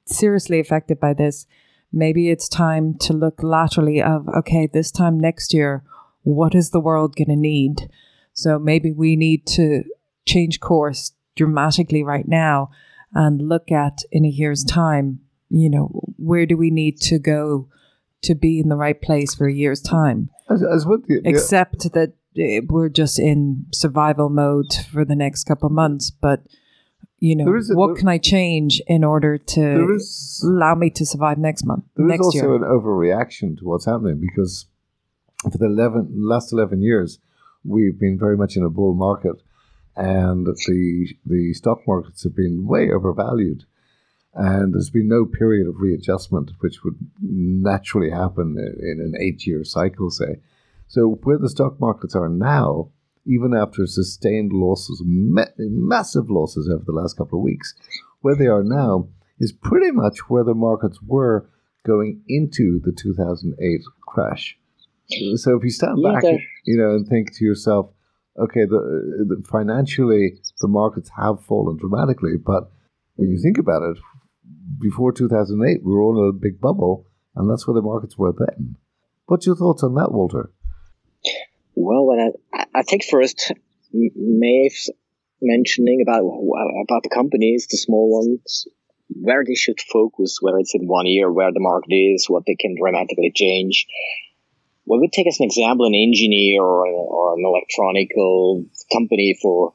seriously 0.06 0.60
affected 0.60 1.00
by 1.00 1.14
this, 1.14 1.46
maybe 1.92 2.30
it's 2.30 2.48
time 2.48 2.96
to 3.00 3.14
look 3.14 3.44
laterally 3.44 4.02
of 4.02 4.30
okay, 4.30 4.70
this 4.72 4.92
time 4.92 5.20
next 5.20 5.54
year, 5.54 5.84
what 6.24 6.56
is 6.56 6.70
the 6.70 6.80
world 6.80 7.18
going 7.18 7.28
to 7.28 7.36
need? 7.36 7.90
So 8.34 8.58
maybe 8.58 8.94
we 8.94 9.18
need 9.18 9.46
to 9.48 9.84
change 10.26 10.62
course 10.62 11.12
dramatically 11.36 12.04
right 12.04 12.28
now 12.28 12.70
and 13.14 13.42
look 13.42 13.72
at 13.72 14.00
in 14.12 14.26
a 14.26 14.30
year's 14.30 14.64
time, 14.64 15.20
you 15.50 15.70
know, 15.70 15.88
where 16.18 16.46
do 16.46 16.56
we 16.58 16.70
need 16.70 17.00
to 17.02 17.20
go 17.20 17.68
to 18.22 18.36
be 18.36 18.60
in 18.60 18.70
the 18.70 18.76
right 18.76 19.02
place 19.02 19.34
for 19.36 19.48
a 19.48 19.54
year's 19.54 19.82
time? 19.82 20.30
As, 20.50 20.64
as 20.64 20.86
what 20.86 21.08
the, 21.08 21.22
Except 21.26 21.92
that 21.94 22.14
eh, 22.38 22.62
we're 22.68 22.90
just 22.90 23.20
in 23.20 23.66
survival 23.74 24.30
mode 24.30 24.72
for 24.92 25.04
the 25.04 25.16
next 25.16 25.46
couple 25.46 25.68
of 25.68 25.74
months. 25.74 26.12
But, 26.12 26.42
you 27.20 27.36
know, 27.36 27.46
a- 27.52 27.76
what 27.76 27.88
there- 27.88 27.96
can 27.96 28.08
I 28.08 28.18
change 28.18 28.82
in 28.88 29.04
order 29.04 29.38
to 29.38 29.94
is 29.96 30.42
allow 30.48 30.76
me 30.76 30.90
to 30.92 31.06
survive 31.06 31.38
next 31.38 31.66
month, 31.66 31.84
There 31.96 32.06
is 32.06 32.10
next 32.12 32.26
also 32.26 32.38
year? 32.38 32.56
an 32.56 32.62
overreaction 32.62 33.58
to 33.60 33.66
what's 33.66 33.86
happening 33.86 34.20
because 34.22 34.68
for 35.52 35.58
the 35.58 35.66
11, 35.66 36.14
last 36.16 36.54
11 36.54 36.82
years, 36.82 37.20
we've 37.66 38.00
been 38.00 38.18
very 38.18 38.38
much 38.38 38.56
in 38.56 38.64
a 38.64 38.70
bull 38.70 38.94
market 38.94 39.42
and 39.96 40.46
the, 40.46 41.14
the 41.26 41.54
stock 41.54 41.80
markets 41.88 42.24
have 42.24 42.36
been 42.36 42.66
way 42.66 42.90
overvalued. 42.92 43.66
And 44.34 44.74
there's 44.74 44.90
been 44.90 45.10
no 45.10 45.26
period 45.26 45.68
of 45.68 45.82
readjustment, 45.82 46.52
which 46.60 46.84
would 46.84 46.98
naturally 47.22 48.10
happen 48.10 48.56
in 48.58 49.02
an 49.02 49.14
eight 49.20 49.46
year 49.46 49.66
cycle, 49.66 50.10
say. 50.10 50.38
So, 50.88 51.20
where 51.24 51.38
the 51.38 51.50
stock 51.50 51.80
markets 51.80 52.16
are 52.16 52.30
now, 52.30 52.90
even 53.26 53.54
after 53.54 53.86
sustained 53.86 54.54
losses, 54.54 55.02
ma- 55.06 55.46
massive 55.58 56.30
losses 56.30 56.70
over 56.70 56.84
the 56.86 56.94
last 56.94 57.18
couple 57.18 57.40
of 57.40 57.44
weeks, 57.44 57.74
where 58.22 58.36
they 58.36 58.48
are 58.48 58.64
now 58.64 59.10
is 59.40 59.52
pretty 59.52 59.92
much 59.92 60.30
where 60.30 60.44
the 60.46 60.54
markets 60.54 61.02
were 61.02 61.50
going 61.86 62.22
into 62.28 62.80
the 62.80 62.92
2008 62.92 63.82
crash. 64.06 64.58
So 65.36 65.58
if 65.58 65.64
you 65.64 65.72
stand 65.72 66.02
back, 66.02 66.24
you 66.64 66.78
know, 66.78 66.92
and 66.92 67.06
think 67.08 67.36
to 67.36 67.44
yourself, 67.44 67.90
okay, 68.44 68.66
the, 68.66 68.78
uh, 68.78 69.24
the 69.30 69.44
financially 69.48 70.40
the 70.60 70.68
markets 70.68 71.10
have 71.18 71.44
fallen 71.46 71.78
dramatically, 71.78 72.34
but 72.38 72.72
when 73.16 73.30
you 73.30 73.40
think 73.42 73.58
about 73.58 73.84
it, 73.84 73.98
before 74.80 75.12
2008, 75.12 75.84
we 75.84 75.92
were 75.94 76.02
all 76.02 76.24
in 76.24 76.30
a 76.30 76.34
big 76.40 76.60
bubble, 76.60 77.06
and 77.36 77.50
that's 77.50 77.68
where 77.68 77.76
the 77.76 77.82
markets 77.82 78.18
were 78.18 78.34
then. 78.38 78.76
What's 79.26 79.46
your 79.46 79.56
thoughts 79.56 79.84
on 79.84 79.96
that, 79.96 80.12
Walter? 80.12 80.52
Well, 81.76 82.10
I, 82.54 82.66
I- 82.76 82.84
think 82.84 83.04
first 83.06 83.54
Maeve's 83.94 84.90
mentioning 85.42 86.00
about 86.02 86.22
about 86.24 87.04
the 87.04 87.10
companies, 87.14 87.68
the 87.70 87.78
small 87.78 88.12
ones, 88.20 88.66
where 89.10 89.44
they 89.46 89.56
should 89.56 89.80
focus, 89.82 90.40
whether 90.42 90.58
it's 90.60 90.76
in 90.76 90.88
one 90.88 91.06
year, 91.08 91.32
where 91.32 91.52
the 91.52 91.60
market 91.60 91.94
is, 91.94 92.30
what 92.30 92.44
they 92.46 92.56
can 92.60 92.76
dramatically 92.80 93.32
change. 93.34 93.88
Well, 94.92 95.00
we 95.00 95.08
take 95.08 95.26
as 95.26 95.40
an 95.40 95.46
example 95.46 95.86
an 95.86 95.96
engineer 95.96 96.62
or, 96.62 96.86
or 96.86 97.36
an 97.36 97.46
electronical 97.46 98.66
company 98.92 99.40
for 99.42 99.74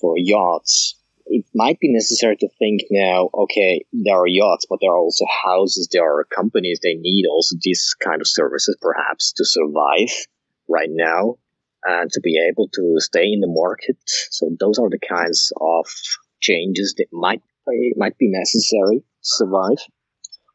for 0.00 0.14
yachts. 0.16 0.96
It 1.26 1.44
might 1.54 1.78
be 1.78 1.92
necessary 1.92 2.34
to 2.38 2.48
think 2.58 2.80
now, 2.90 3.30
okay, 3.32 3.84
there 3.92 4.16
are 4.16 4.26
yachts, 4.26 4.66
but 4.68 4.80
there 4.80 4.90
are 4.90 4.98
also 4.98 5.24
houses, 5.24 5.88
there 5.92 6.02
are 6.02 6.24
companies, 6.24 6.80
they 6.82 6.94
need 6.94 7.26
also 7.30 7.54
these 7.62 7.94
kind 8.04 8.20
of 8.20 8.26
services 8.26 8.76
perhaps 8.80 9.32
to 9.34 9.44
survive 9.44 10.10
right 10.68 10.90
now 10.90 11.36
and 11.84 12.10
to 12.10 12.20
be 12.20 12.36
able 12.50 12.66
to 12.74 12.96
stay 12.98 13.26
in 13.26 13.38
the 13.38 13.46
market. 13.46 13.98
So 14.32 14.50
those 14.58 14.80
are 14.80 14.90
the 14.90 14.98
kinds 14.98 15.52
of 15.60 15.86
changes 16.40 16.96
that 16.98 17.06
might 17.12 17.42
might 17.94 18.18
be 18.18 18.28
necessary 18.28 18.98
to 18.98 19.04
survive, 19.20 19.78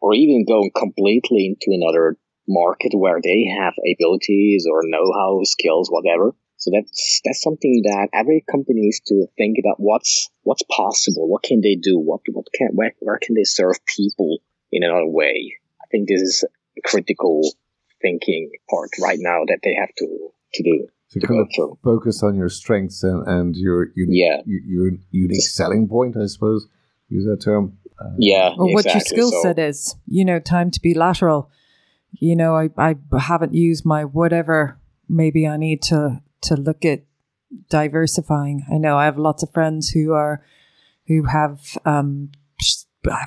or 0.02 0.14
even 0.14 0.44
going 0.46 0.72
completely 0.76 1.46
into 1.46 1.68
another 1.72 2.18
market 2.48 2.94
where 2.94 3.20
they 3.24 3.46
have 3.60 3.74
abilities 3.94 4.66
or 4.70 4.82
know-how, 4.84 5.42
skills, 5.44 5.90
whatever. 5.90 6.36
So 6.58 6.72
that's 6.74 7.22
that's 7.26 7.42
something 7.42 7.82
that 7.86 8.10
every 8.14 8.44
company 8.50 8.82
needs 8.82 9.02
to 9.08 9.28
think 9.38 9.58
about. 9.60 9.76
What's 9.80 10.30
what's 10.44 10.64
possible? 10.76 11.28
What 11.30 11.44
can 11.44 11.62
they 11.62 11.76
do? 11.76 11.98
What 12.00 12.22
what 12.32 12.46
can 12.56 12.70
where, 12.74 12.94
where 13.00 13.20
can 13.22 13.36
they 13.36 13.44
serve 13.44 13.76
people 13.86 14.40
in 14.72 14.84
another 14.84 15.08
way? 15.10 15.54
I 15.82 15.86
think 15.92 16.08
this 16.08 16.22
is 16.22 16.46
a 16.78 16.82
critical 16.90 17.42
thinking 18.02 18.52
part 18.70 18.90
right 19.02 19.18
now 19.20 19.42
that 19.48 19.60
they 19.64 19.76
have 19.80 19.90
to 19.98 20.30
to 20.54 20.64
do 20.64 20.88
To 21.12 21.20
to 21.20 21.28
kind 21.28 21.38
go 21.40 21.44
of 21.44 21.50
through. 21.56 21.78
focus 21.84 22.24
on 22.24 22.36
your 22.36 22.50
strengths 22.50 23.04
and, 23.04 23.28
and 23.28 23.56
your 23.56 23.90
unique, 23.96 24.22
Yeah. 24.24 24.38
y- 24.48 24.64
your 24.66 24.92
unique 25.12 25.42
selling 25.42 25.88
point, 25.88 26.16
I 26.18 26.26
suppose. 26.28 26.68
Use 27.10 27.26
that 27.26 27.42
term. 27.42 27.78
Uh, 28.00 28.12
yeah, 28.18 28.50
or 28.58 28.74
what 28.74 28.86
your 28.86 28.96
exactly. 28.96 29.18
skill 29.18 29.32
So- 29.32 29.42
set 29.44 29.60
is. 29.60 29.96
You 30.08 30.24
know, 30.26 30.40
time 30.40 30.72
to 30.72 30.82
be 30.82 30.94
lateral. 30.94 31.50
You 32.20 32.36
know, 32.36 32.56
I, 32.56 32.70
I 32.78 32.96
haven't 33.20 33.54
used 33.54 33.86
my 33.86 34.06
whatever. 34.06 34.80
Maybe 35.08 35.48
I 35.48 35.58
need 35.58 35.82
to 35.84 36.22
to 36.42 36.56
look 36.56 36.86
at 36.86 37.04
diversifying. 37.70 38.66
I 38.72 38.78
know 38.78 38.98
I 38.98 39.06
have 39.06 39.18
lots 39.18 39.44
of 39.44 39.52
friends 39.52 39.90
who 39.90 40.14
are 40.14 40.44
who 41.08 41.24
have 41.24 41.78
um, 41.86 42.32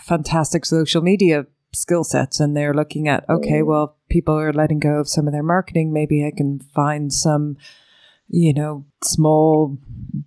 fantastic 0.02 0.64
social 0.64 1.02
media 1.02 1.46
skill 1.72 2.04
sets, 2.04 2.40
and 2.40 2.56
they're 2.56 2.74
looking 2.74 3.08
at 3.08 3.28
okay, 3.28 3.62
well, 3.62 3.96
people 4.08 4.34
are 4.34 4.52
letting 4.52 4.80
go 4.80 4.98
of 4.98 5.08
some 5.08 5.26
of 5.26 5.32
their 5.32 5.42
marketing. 5.42 5.92
Maybe 5.92 6.24
I 6.24 6.32
can 6.36 6.60
find 6.74 7.12
some, 7.12 7.56
you 8.28 8.52
know, 8.52 8.84
small 9.02 9.78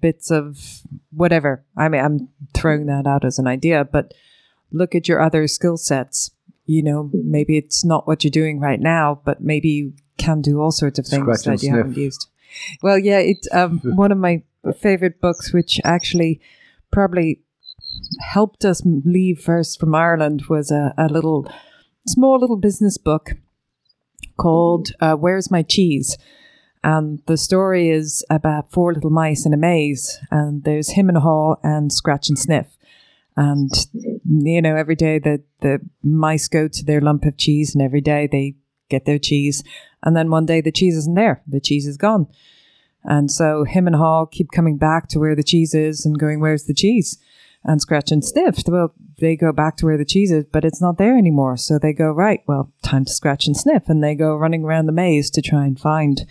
bits 0.01 0.31
of 0.31 0.81
whatever. 1.11 1.63
I 1.75 1.89
mean, 1.89 2.03
I'm 2.03 2.29
throwing 2.53 2.85
that 2.87 3.07
out 3.07 3.25
as 3.25 3.39
an 3.39 3.47
idea, 3.47 3.83
but 3.83 4.13
look 4.71 4.95
at 4.95 5.07
your 5.07 5.21
other 5.21 5.47
skill 5.47 5.77
sets. 5.77 6.31
You 6.71 6.83
know, 6.83 7.09
maybe 7.13 7.57
it's 7.57 7.83
not 7.83 8.07
what 8.07 8.23
you're 8.23 8.31
doing 8.31 8.59
right 8.59 8.79
now, 8.79 9.19
but 9.25 9.41
maybe 9.41 9.69
you 9.69 9.93
can 10.17 10.41
do 10.41 10.61
all 10.61 10.71
sorts 10.71 10.99
of 10.99 11.05
things 11.05 11.23
Scratch 11.23 11.43
that 11.43 11.51
you 11.63 11.69
sniff. 11.69 11.77
haven't 11.77 11.97
used. 11.97 12.29
Well, 12.81 12.97
yeah, 12.97 13.19
it's 13.19 13.47
um, 13.51 13.79
one 13.83 14.11
of 14.11 14.17
my 14.17 14.43
favorite 14.79 15.19
books, 15.19 15.51
which 15.51 15.81
actually 15.83 16.39
probably 16.91 17.41
helped 18.21 18.63
us 18.63 18.81
leave 18.85 19.41
first 19.41 19.79
from 19.79 19.93
Ireland, 19.95 20.45
was 20.49 20.71
a, 20.71 20.93
a 20.97 21.07
little 21.07 21.51
small 22.07 22.39
little 22.39 22.57
business 22.57 22.97
book 22.97 23.31
called 24.37 24.91
uh, 24.99 25.15
"Where's 25.15 25.51
My 25.51 25.63
Cheese," 25.63 26.17
And 26.83 27.19
the 27.27 27.37
story 27.37 27.89
is 27.89 28.25
about 28.29 28.71
four 28.71 28.93
little 28.93 29.11
mice 29.11 29.45
in 29.45 29.53
a 29.53 29.57
maze, 29.57 30.17
and 30.31 30.63
there's 30.63 30.91
him 30.91 31.09
and 31.09 31.17
haw 31.19 31.55
and 31.63 31.93
scratch 31.93 32.27
and 32.29 32.39
sniff. 32.39 32.67
And 33.37 33.69
you 34.31 34.61
know, 34.61 34.75
every 34.75 34.95
day 34.95 35.19
the 35.19 35.41
the 35.59 35.79
mice 36.03 36.47
go 36.47 36.67
to 36.67 36.85
their 36.85 37.01
lump 37.01 37.25
of 37.25 37.37
cheese, 37.37 37.75
and 37.75 37.81
every 37.81 38.01
day 38.01 38.27
they 38.31 38.55
get 38.89 39.05
their 39.05 39.19
cheese, 39.19 39.63
and 40.03 40.15
then 40.15 40.29
one 40.29 40.45
day 40.45 40.61
the 40.61 40.71
cheese 40.71 40.95
isn't 40.95 41.15
there, 41.15 41.41
the 41.47 41.59
cheese 41.59 41.85
is 41.85 41.97
gone, 41.97 42.27
and 43.03 43.29
so 43.29 43.63
him 43.63 43.87
and 43.87 43.95
Haw 43.95 44.25
keep 44.25 44.51
coming 44.51 44.77
back 44.77 45.07
to 45.09 45.19
where 45.19 45.35
the 45.35 45.43
cheese 45.43 45.73
is 45.73 46.05
and 46.05 46.17
going, 46.17 46.39
"Where's 46.39 46.65
the 46.65 46.73
cheese?" 46.73 47.17
And 47.63 47.79
scratch 47.79 48.11
and 48.11 48.25
sniff. 48.25 48.63
Well, 48.65 48.91
they 49.19 49.35
go 49.35 49.51
back 49.51 49.77
to 49.77 49.85
where 49.85 49.97
the 49.97 50.03
cheese 50.03 50.31
is, 50.31 50.45
but 50.51 50.65
it's 50.65 50.81
not 50.81 50.97
there 50.97 51.15
anymore. 51.15 51.57
So 51.57 51.77
they 51.77 51.93
go, 51.93 52.11
right, 52.11 52.41
well, 52.47 52.73
time 52.81 53.05
to 53.05 53.13
scratch 53.13 53.45
and 53.45 53.55
sniff. 53.55 53.83
And 53.87 54.03
they 54.03 54.15
go 54.15 54.35
running 54.35 54.63
around 54.63 54.87
the 54.87 54.91
maze 54.91 55.29
to 55.29 55.43
try 55.43 55.65
and 55.65 55.79
find 55.79 56.25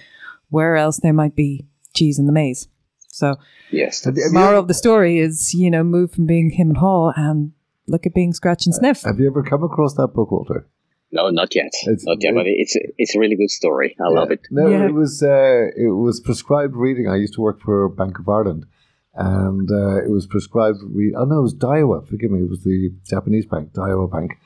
where 0.49 0.75
else 0.75 0.99
there 0.99 1.13
might 1.13 1.37
be 1.37 1.65
cheese 1.95 2.19
in 2.19 2.27
the 2.27 2.33
maze. 2.33 2.67
So, 3.07 3.37
yes, 3.71 4.01
the 4.01 4.29
moral 4.33 4.59
of 4.59 4.67
the 4.67 4.75
story 4.75 5.19
is, 5.19 5.55
you 5.55 5.71
know, 5.71 5.85
move 5.85 6.11
from 6.11 6.27
being 6.27 6.51
him 6.51 6.71
and 6.71 6.79
Haw 6.79 7.13
and 7.15 7.53
look 7.91 8.07
at 8.07 8.15
being 8.15 8.33
scratch 8.33 8.67
and 8.67 8.75
sniff. 8.75 9.03
Have 9.03 9.19
you 9.19 9.27
ever 9.27 9.43
come 9.43 9.65
across 9.65 9.95
that 9.95 10.09
book, 10.09 10.31
Walter? 10.31 10.67
No, 11.13 11.29
not 11.29 11.55
yet. 11.55 11.73
It's, 11.87 12.07
not 12.07 12.19
yet, 12.23 12.31
it, 12.31 12.37
but 12.37 12.47
it's 12.47 12.77
it's 12.97 13.17
a 13.17 13.19
really 13.19 13.37
good 13.37 13.51
story. 13.51 13.97
I 14.01 14.05
yeah. 14.05 14.19
love 14.21 14.31
it. 14.31 14.47
No, 14.51 14.69
yeah. 14.69 14.87
it 14.87 14.95
was 14.95 15.23
uh, 15.23 15.67
it 15.77 15.89
was 15.89 16.21
prescribed 16.21 16.77
reading. 16.77 17.09
I 17.09 17.17
used 17.17 17.35
to 17.35 17.41
work 17.41 17.61
for 17.61 17.89
Bank 17.89 18.21
of 18.21 18.29
Ireland, 18.29 18.67
and 19.15 19.69
uh, 19.71 20.05
it 20.05 20.11
was 20.11 20.27
prescribed. 20.27 20.79
Re- 20.85 21.15
oh 21.17 21.25
no, 21.25 21.41
it 21.41 21.43
was 21.43 21.55
Daiwa. 21.55 22.09
Forgive 22.09 22.31
me, 22.31 22.43
it 22.43 22.49
was 22.49 22.63
the 22.63 22.93
Japanese 23.09 23.47
bank, 23.47 23.73
Daiwa 23.73 24.11
Bank, 24.11 24.39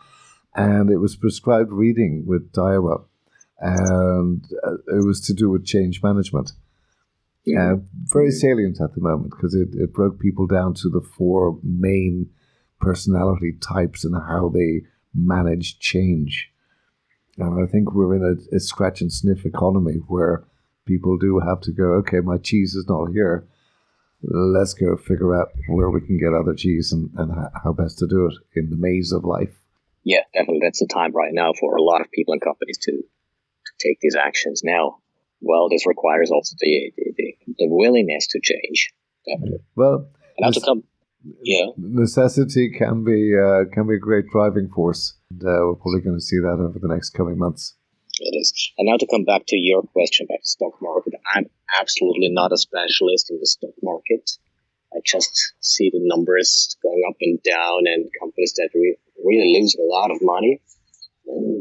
and 0.54 0.90
it 0.90 0.98
was 0.98 1.16
prescribed 1.16 1.70
reading 1.70 2.24
with 2.26 2.50
Daiwa, 2.52 3.04
and 3.60 4.42
uh, 4.66 4.76
it 4.88 5.04
was 5.04 5.20
to 5.26 5.34
do 5.34 5.50
with 5.50 5.66
change 5.66 6.02
management. 6.02 6.52
Yeah, 7.44 7.72
uh, 7.72 7.76
very 8.06 8.30
salient 8.30 8.80
at 8.80 8.94
the 8.94 9.02
moment 9.02 9.32
because 9.32 9.54
it, 9.54 9.68
it 9.74 9.92
broke 9.92 10.18
people 10.18 10.46
down 10.46 10.72
to 10.76 10.88
the 10.88 11.02
four 11.02 11.58
main 11.62 12.30
personality 12.84 13.56
types 13.60 14.04
and 14.04 14.14
how 14.14 14.48
they 14.48 14.82
manage 15.14 15.78
change. 15.78 16.50
And 17.38 17.62
I 17.62 17.70
think 17.70 17.92
we're 17.92 18.14
in 18.14 18.22
a, 18.22 18.56
a 18.56 18.60
scratch 18.60 19.00
and 19.00 19.12
sniff 19.12 19.44
economy 19.44 19.94
where 20.06 20.44
people 20.86 21.18
do 21.18 21.40
have 21.40 21.60
to 21.62 21.72
go, 21.72 21.94
okay, 21.94 22.20
my 22.20 22.38
cheese 22.38 22.74
is 22.74 22.86
not 22.88 23.10
here 23.12 23.46
let's 24.30 24.74
go 24.74 24.96
figure 24.96 25.34
out 25.34 25.48
where 25.68 25.90
we 25.90 26.00
can 26.00 26.18
get 26.18 26.34
other 26.34 26.54
cheese 26.54 26.92
and, 26.92 27.10
and 27.16 27.32
how 27.62 27.72
best 27.72 27.98
to 27.98 28.06
do 28.06 28.26
it 28.26 28.58
in 28.58 28.70
the 28.70 28.76
maze 28.76 29.12
of 29.12 29.24
life. 29.24 29.54
Yeah, 30.04 30.20
definitely. 30.34 30.60
That's 30.62 30.80
the 30.80 30.86
time 30.86 31.12
right 31.12 31.32
now 31.32 31.52
for 31.58 31.76
a 31.76 31.82
lot 31.82 32.00
of 32.00 32.10
people 32.10 32.32
and 32.32 32.42
companies 32.42 32.78
to, 32.82 32.92
to 32.92 33.72
take 33.78 33.98
these 34.00 34.16
actions 34.16 34.62
now. 34.64 34.98
Well, 35.40 35.68
this 35.68 35.86
requires 35.86 36.30
also 36.30 36.56
the, 36.58 36.92
the, 36.96 37.34
the 37.58 37.68
willingness 37.68 38.26
to 38.28 38.40
change. 38.42 38.92
Definitely. 39.26 39.60
Well, 39.74 40.08
and 40.38 40.54
to 40.54 40.60
come, 40.60 40.84
yeah. 41.42 41.66
Necessity 41.76 42.70
can 42.70 43.04
be 43.04 43.34
uh, 43.36 43.64
can 43.72 43.86
be 43.86 43.94
a 43.94 43.98
great 43.98 44.26
driving 44.32 44.68
force. 44.68 45.14
And, 45.30 45.42
uh, 45.42 45.66
we're 45.66 45.74
probably 45.76 46.00
going 46.00 46.16
to 46.16 46.20
see 46.20 46.38
that 46.38 46.58
over 46.60 46.78
the 46.78 46.88
next 46.88 47.10
coming 47.10 47.38
months. 47.38 47.74
It 48.20 48.36
is. 48.38 48.72
And 48.78 48.86
now 48.86 48.96
to 48.96 49.06
come 49.10 49.24
back 49.24 49.42
to 49.48 49.56
your 49.56 49.82
question 49.82 50.26
about 50.28 50.42
the 50.42 50.48
stock 50.48 50.74
market, 50.80 51.14
I'm 51.34 51.46
absolutely 51.80 52.28
not 52.30 52.52
a 52.52 52.56
specialist 52.56 53.30
in 53.30 53.40
the 53.40 53.46
stock 53.46 53.74
market. 53.82 54.30
I 54.94 55.00
just 55.04 55.54
see 55.60 55.90
the 55.90 55.98
numbers 56.02 56.76
going 56.82 57.02
up 57.08 57.16
and 57.20 57.42
down 57.42 57.82
and 57.86 58.08
companies 58.20 58.54
that 58.56 58.70
re- 58.74 58.96
really 59.24 59.58
lose 59.58 59.74
a 59.74 59.82
lot 59.82 60.12
of 60.12 60.18
money. 60.22 60.60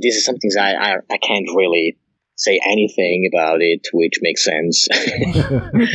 This 0.01 0.17
is 0.17 0.25
something 0.25 0.51
I, 0.59 0.75
I, 0.75 0.95
I 1.09 1.17
can't 1.17 1.49
really 1.55 1.97
say 2.35 2.59
anything 2.65 3.29
about 3.31 3.61
it 3.61 3.87
which 3.93 4.19
makes 4.21 4.43
sense. 4.43 4.87
that, 4.89 5.91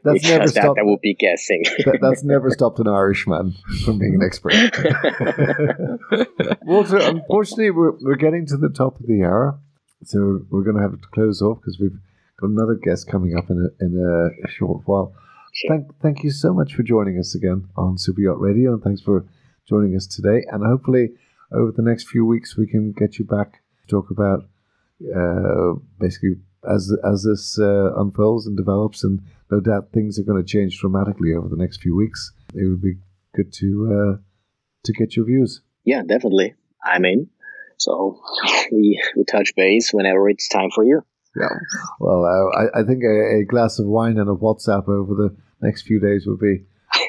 that's 0.04 0.22
never 0.24 0.46
stopped. 0.46 0.76
That, 0.76 0.86
would 0.86 1.00
be 1.00 1.14
guessing. 1.14 1.64
that, 1.84 1.98
that's 2.00 2.22
never 2.22 2.50
stopped 2.50 2.78
an 2.78 2.86
Irishman 2.88 3.54
from 3.84 3.98
being 3.98 4.14
an 4.14 4.22
expert. 4.22 4.54
Walter, 6.62 6.98
unfortunately, 6.98 7.70
we're, 7.70 7.92
we're 8.00 8.16
getting 8.16 8.46
to 8.46 8.56
the 8.56 8.68
top 8.68 9.00
of 9.00 9.06
the 9.06 9.24
hour, 9.24 9.58
so 10.04 10.44
we're 10.50 10.62
going 10.62 10.76
to 10.76 10.82
have 10.82 10.92
to 10.92 10.98
close 11.12 11.42
off 11.42 11.58
because 11.58 11.80
we've 11.80 11.98
got 12.40 12.50
another 12.50 12.74
guest 12.74 13.08
coming 13.08 13.36
up 13.36 13.50
in 13.50 13.58
a, 13.58 13.70
in 13.84 14.30
a 14.44 14.48
short 14.48 14.82
while. 14.86 15.12
Sure. 15.54 15.70
Thank, 15.70 16.00
thank 16.00 16.24
you 16.24 16.30
so 16.30 16.54
much 16.54 16.74
for 16.74 16.82
joining 16.82 17.18
us 17.18 17.34
again 17.34 17.68
on 17.76 17.98
Super 17.98 18.22
Yacht 18.22 18.40
Radio, 18.40 18.72
and 18.72 18.82
thanks 18.82 19.02
for 19.02 19.26
joining 19.68 19.94
us 19.94 20.06
today. 20.06 20.46
And 20.50 20.64
hopefully, 20.64 21.10
over 21.52 21.72
the 21.72 21.82
next 21.82 22.08
few 22.08 22.24
weeks, 22.24 22.56
we 22.56 22.66
can 22.66 22.92
get 22.92 23.18
you 23.18 23.26
back 23.26 23.60
to 23.82 23.88
talk 23.88 24.10
about 24.10 24.48
uh, 25.14 25.78
basically 25.98 26.36
as 26.68 26.92
as 27.04 27.24
this 27.24 27.58
uh, 27.58 27.94
unfolds 27.96 28.46
and 28.46 28.56
develops, 28.56 29.04
and 29.04 29.20
no 29.50 29.60
doubt 29.60 29.92
things 29.92 30.18
are 30.18 30.24
going 30.24 30.42
to 30.42 30.48
change 30.48 30.78
dramatically 30.78 31.34
over 31.34 31.48
the 31.48 31.56
next 31.56 31.80
few 31.80 31.96
weeks. 31.96 32.32
It 32.54 32.68
would 32.68 32.82
be 32.82 32.96
good 33.34 33.52
to 33.54 33.68
uh, 33.90 34.22
to 34.84 34.92
get 34.92 35.16
your 35.16 35.26
views. 35.26 35.62
Yeah, 35.84 36.02
definitely. 36.06 36.54
I'm 36.84 37.04
in. 37.04 37.28
So 37.78 38.20
we 38.72 39.02
we 39.16 39.24
touch 39.24 39.54
base 39.56 39.92
whenever 39.92 40.28
it's 40.28 40.48
time 40.48 40.70
for 40.74 40.84
you. 40.84 41.02
Yeah. 41.36 41.48
Well, 41.98 42.24
uh, 42.24 42.58
I, 42.58 42.80
I 42.80 42.84
think 42.84 43.02
a, 43.04 43.40
a, 43.40 43.44
glass 43.44 43.78
of 43.78 43.86
wine 43.86 44.18
and 44.18 44.28
a 44.28 44.34
WhatsApp 44.34 44.86
over 44.86 45.14
the 45.14 45.34
next 45.62 45.86
few 45.86 45.98
days 45.98 46.26
would 46.26 46.38
be 46.38 46.64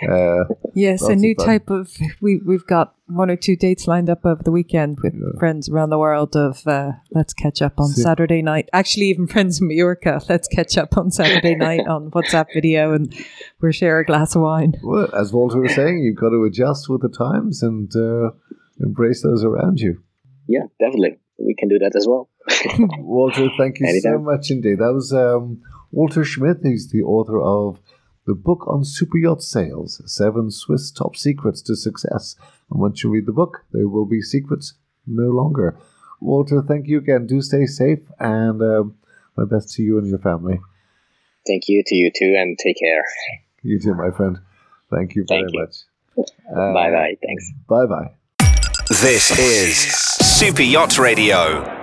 uh, 0.10 0.46
yes, 0.74 1.02
a 1.04 1.16
new 1.16 1.36
of 1.38 1.46
type 1.46 1.70
of 1.70 1.92
we 2.22 2.42
we've 2.46 2.66
got 2.66 2.96
one 3.08 3.30
or 3.30 3.36
two 3.36 3.56
dates 3.56 3.88
lined 3.88 4.10
up 4.10 4.26
over 4.26 4.42
the 4.44 4.52
weekend 4.52 5.00
with 5.02 5.14
yeah. 5.14 5.40
friends 5.40 5.70
around 5.70 5.90
the 5.90 5.98
world. 5.98 6.36
Of 6.36 6.66
uh, 6.68 6.94
let's 7.12 7.34
catch 7.34 7.62
up 7.62 7.80
on 7.80 7.88
See. 7.88 8.02
Saturday 8.02 8.42
night. 8.42 8.70
Actually, 8.74 9.08
even 9.08 9.28
friends 9.34 9.62
in 9.62 9.68
Mallorca. 9.68 10.22
Let's 10.30 10.48
catch 10.48 10.78
up 10.78 10.98
on 10.98 11.12
Saturday 11.12 11.56
night 11.56 11.88
on 11.88 12.12
WhatsApp 12.12 12.48
video, 12.54 12.94
and 12.94 13.14
we'll 13.62 13.72
share 13.72 14.00
a 14.00 14.06
glass 14.06 14.36
of 14.36 14.42
wine. 14.42 14.74
Well, 14.84 15.14
as 15.16 15.34
Walter 15.34 15.60
was 15.60 15.76
saying, 15.76 16.00
you've 16.00 16.18
got 16.18 16.30
to 16.30 16.44
adjust 16.44 16.90
with 16.90 17.02
the 17.02 17.10
times 17.10 17.64
and 17.64 17.92
uh, 17.96 18.32
embrace 18.80 19.24
those 19.24 19.44
around 19.44 19.80
you. 19.80 20.02
Yeah, 20.48 20.64
definitely. 20.80 21.20
We 21.40 21.56
can 21.56 21.70
do 21.70 21.80
that 21.80 21.96
as 21.96 22.08
well. 22.08 22.30
Walter, 23.00 23.50
thank 23.58 23.80
you 23.80 23.88
Anytime. 23.88 24.14
so 24.14 24.20
much 24.20 24.52
indeed. 24.52 24.80
That 24.80 24.94
was 24.94 25.14
um, 25.14 25.62
Walter 25.92 26.24
Schmidt. 26.24 26.58
He's 26.64 26.92
the 26.92 27.02
author 27.02 27.42
of 27.42 27.80
the 28.26 28.34
book 28.34 28.68
on 28.68 28.84
super 28.86 29.18
yacht 29.18 29.42
sales, 29.42 30.02
Seven 30.06 30.52
Swiss 30.52 30.92
Top 30.92 31.16
Secrets 31.16 31.62
to 31.64 31.76
Success. 31.76 32.36
And 32.70 32.80
once 32.80 33.04
you 33.04 33.10
read 33.10 33.26
the 33.26 33.34
book, 33.34 33.66
there 33.72 33.88
will 33.88 34.06
be 34.06 34.22
secrets 34.22 34.76
no 35.06 35.30
longer. 35.30 35.78
Walter, 36.22 36.64
thank 36.66 36.88
you 36.88 36.98
again. 36.98 37.28
Do 37.28 37.42
stay 37.42 37.66
safe 37.66 38.00
and 38.20 38.62
um, 38.62 38.96
my 39.36 39.46
best 39.46 39.74
to 39.76 39.84
you 39.84 39.98
and 39.98 40.08
your 40.08 40.20
family. 40.20 40.60
Thank 41.46 41.64
you 41.68 41.84
to 41.86 41.96
you 41.96 42.12
too, 42.16 42.36
and 42.38 42.58
take 42.58 42.78
care. 42.80 43.04
You 43.62 43.80
too, 43.80 43.94
my 43.96 44.12
friend. 44.16 44.40
Thank 44.90 45.16
you 45.16 45.26
very 45.28 45.42
thank 45.42 45.54
you. 45.54 45.60
much. 45.60 45.76
Uh, 46.18 46.74
bye 46.74 46.92
bye. 46.92 47.18
Thanks. 47.22 47.52
Bye 47.68 47.86
bye. 47.86 48.12
This 48.90 49.38
is 49.38 49.78
Super 49.78 50.62
Yacht 50.62 50.98
Radio. 50.98 51.83